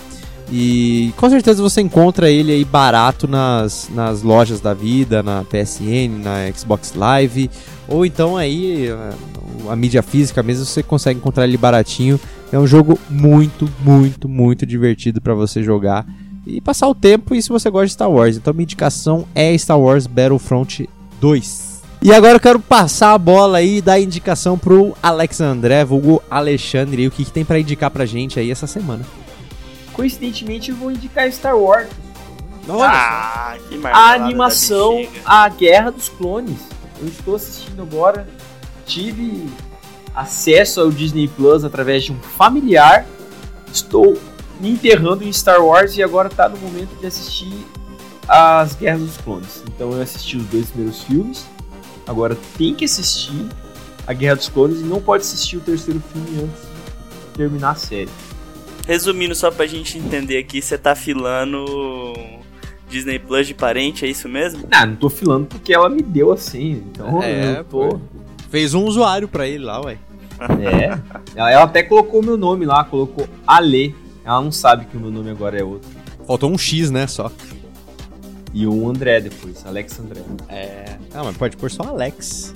[0.50, 6.22] E com certeza você encontra ele aí barato nas, nas lojas da vida, na PSN,
[6.22, 7.50] na Xbox Live,
[7.88, 12.20] ou então aí a, a mídia física mesmo você consegue encontrar ele baratinho.
[12.52, 16.06] É um jogo muito, muito, muito divertido para você jogar
[16.46, 17.34] e passar o tempo.
[17.34, 20.88] E se você gosta de Star Wars, então minha indicação é Star Wars Battlefront
[21.20, 21.72] 2.
[22.02, 26.20] E agora eu quero passar a bola aí e dar indicação pro Alex André, vulgo
[26.28, 29.04] Alexandre, e o que, que tem para indicar pra gente aí essa semana.
[30.02, 31.88] Coincidentemente, eu vou indicar Star Wars.
[32.68, 35.06] Ah, que A animação.
[35.24, 36.58] A Guerra dos Clones.
[37.00, 38.26] Eu estou assistindo agora.
[38.84, 39.48] Tive
[40.12, 43.06] acesso ao Disney Plus através de um familiar.
[43.72, 44.18] Estou
[44.58, 47.64] me enterrando em Star Wars e agora está no momento de assistir
[48.26, 49.62] as Guerras dos Clones.
[49.68, 51.46] Então eu assisti os dois primeiros filmes.
[52.08, 53.46] Agora tem que assistir
[54.04, 57.76] a Guerra dos Clones e não pode assistir o terceiro filme antes de terminar a
[57.76, 58.10] série.
[58.86, 61.64] Resumindo só pra gente entender aqui, você tá filando
[62.88, 64.66] Disney Plus de parente, é isso mesmo?
[64.70, 66.82] Ah, não tô filando porque ela me deu assim.
[66.90, 68.00] Então É, eu tô.
[68.50, 69.98] Fez um usuário pra ele lá, ué.
[70.60, 70.98] É.
[71.34, 73.94] Ela, ela até colocou o meu nome lá, colocou Ale.
[74.24, 75.88] Ela não sabe que o meu nome agora é outro.
[76.26, 77.30] Faltou um X, né, só.
[78.52, 80.20] E o André depois, Alex André.
[80.48, 80.84] É.
[81.14, 82.52] Ah, mas pode pôr só Alex.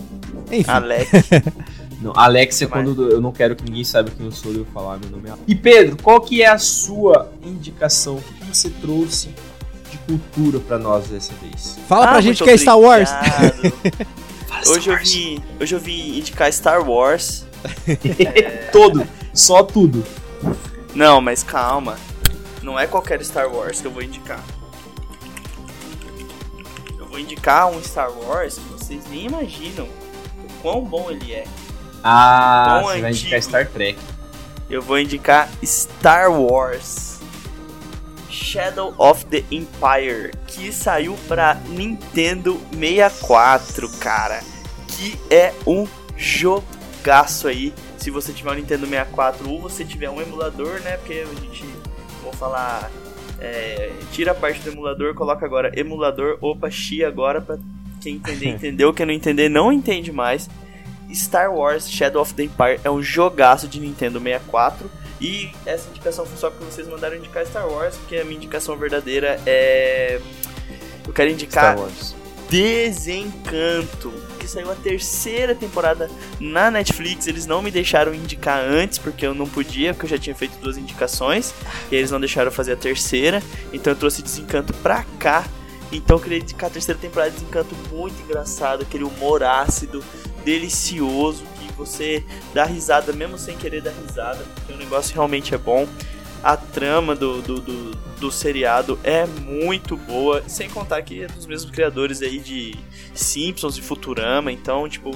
[0.53, 0.71] Enfim.
[0.71, 1.09] Alex.
[2.01, 4.67] Não, Alex Mas- quando eu não quero que ninguém saiba quem eu sou e eu
[4.67, 5.45] falar meu nome é Alex.
[5.49, 8.17] E Pedro, qual que é a sua indicação?
[8.17, 9.29] O que você trouxe
[9.91, 11.79] de cultura pra nós dessa vez?
[11.89, 13.09] Fala pra Ah, gente muito que é Star Wars.
[14.69, 17.45] Hoje eu vim, hoje eu vim indicar Star Wars.
[18.73, 20.03] Todo, só tudo.
[20.95, 21.97] Não, mas calma.
[22.63, 24.43] Não é qualquer Star Wars que eu vou indicar.
[26.99, 31.45] Eu vou indicar um Star Wars que vocês nem imaginam o quão bom ele é.
[32.09, 33.27] Ah, Bom você vai antigo.
[33.27, 33.99] indicar Star Trek.
[34.71, 37.19] Eu vou indicar Star Wars
[38.31, 44.41] Shadow of the Empire, que saiu pra Nintendo 64, cara.
[44.87, 45.85] Que é um
[46.17, 47.75] jogaço aí.
[47.99, 50.97] Se você tiver um Nintendo 64 ou você tiver um emulador, né?
[50.99, 51.65] Porque a gente,
[52.23, 52.89] vou falar,
[53.41, 57.59] é, tira a parte do emulador, coloca agora emulador, opa, chi agora pra
[58.01, 58.95] quem entender, entendeu.
[58.95, 60.49] Quem não entender, não entende mais.
[61.15, 64.91] Star Wars Shadow of the Empire é um jogaço de Nintendo 64.
[65.21, 68.77] E essa indicação foi só porque vocês mandaram indicar Star Wars, porque a minha indicação
[68.77, 70.21] verdadeira é.
[71.07, 72.15] Eu quero indicar Star Wars.
[72.49, 76.09] Desencanto, que saiu a terceira temporada
[76.39, 77.27] na Netflix.
[77.27, 80.57] Eles não me deixaram indicar antes, porque eu não podia, porque eu já tinha feito
[80.59, 81.53] duas indicações.
[81.91, 83.43] E eles não deixaram fazer a terceira.
[83.73, 85.45] Então eu trouxe Desencanto pra cá.
[85.91, 90.05] Então eu queria indicar a terceira temporada de Desencanto muito engraçado, aquele humor ácido,
[90.47, 92.25] delicioso, que você
[92.55, 95.89] dá risada mesmo sem querer dar risada, porque o negócio realmente é bom.
[96.41, 97.91] A trama do, do, do,
[98.21, 102.77] do seriado é muito boa, sem contar que é dos mesmos criadores aí de
[103.13, 105.11] Simpsons e Futurama, então, tipo,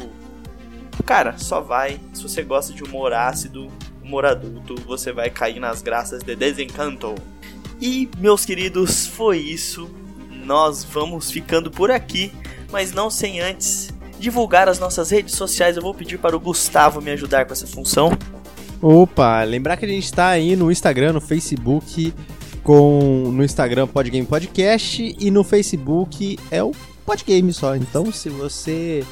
[1.06, 2.00] cara, só vai.
[2.12, 3.68] Se você gosta de humor ácido,
[4.02, 7.14] humor adulto, você vai cair nas graças de Desencanto.
[7.80, 9.88] E, meus queridos, foi isso.
[10.44, 12.32] Nós vamos ficando por aqui,
[12.72, 15.76] mas não sem antes divulgar as nossas redes sociais.
[15.76, 18.16] Eu vou pedir para o Gustavo me ajudar com essa função.
[18.80, 22.14] Opa, lembrar que a gente tá aí no Instagram, no Facebook,
[22.62, 26.72] com no Instagram Podgame Podcast e no Facebook é o
[27.04, 27.74] Podgame só.
[27.74, 29.04] Então, se você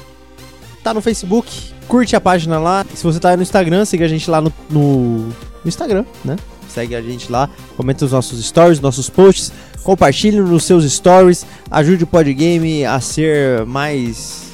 [0.83, 2.85] tá no Facebook, curte a página lá.
[2.95, 5.33] Se você tá no Instagram, siga a gente lá no, no, no
[5.65, 6.35] Instagram, né?
[6.67, 9.51] Segue a gente lá, comenta os nossos stories, nossos posts,
[9.83, 14.48] compartilhe nos seus stories, ajude o Podgame a ser mais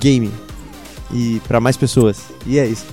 [0.00, 0.32] game
[1.12, 2.24] e para mais pessoas.
[2.46, 2.86] E é isso.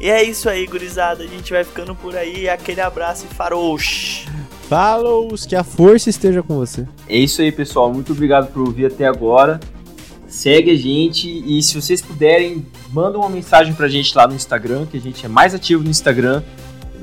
[0.00, 1.22] E é isso aí, gurizada.
[1.22, 2.48] A gente vai ficando por aí.
[2.48, 4.26] Aquele abraço e farouche.
[4.66, 6.88] Falou, que a força esteja com você.
[7.06, 7.92] É isso aí, pessoal.
[7.92, 9.60] Muito obrigado por ouvir até agora.
[10.26, 14.86] Segue a gente e se vocês puderem, manda uma mensagem pra gente lá no Instagram,
[14.86, 16.42] que a gente é mais ativo no Instagram.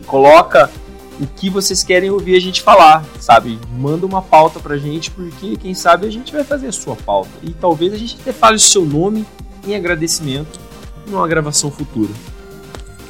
[0.07, 0.71] Coloca
[1.19, 3.59] o que vocês querem ouvir a gente falar, sabe?
[3.77, 7.29] Manda uma pauta pra gente, porque quem sabe a gente vai fazer a sua pauta.
[7.41, 9.25] E talvez a gente até fale o seu nome
[9.65, 10.59] em agradecimento
[11.07, 12.11] numa gravação futura.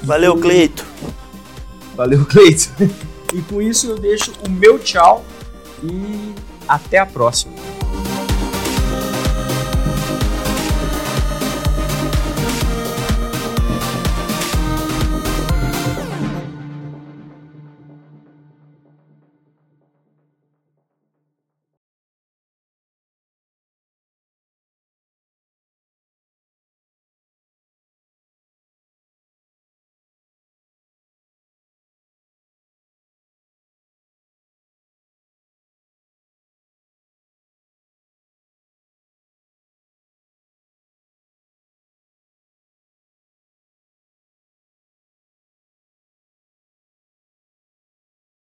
[0.04, 0.86] Valeu, Cleito.
[1.96, 2.72] Valeu, Cleiton.
[3.34, 5.26] E com isso eu deixo o meu tchau
[5.84, 6.34] e
[6.66, 7.52] até a próxima.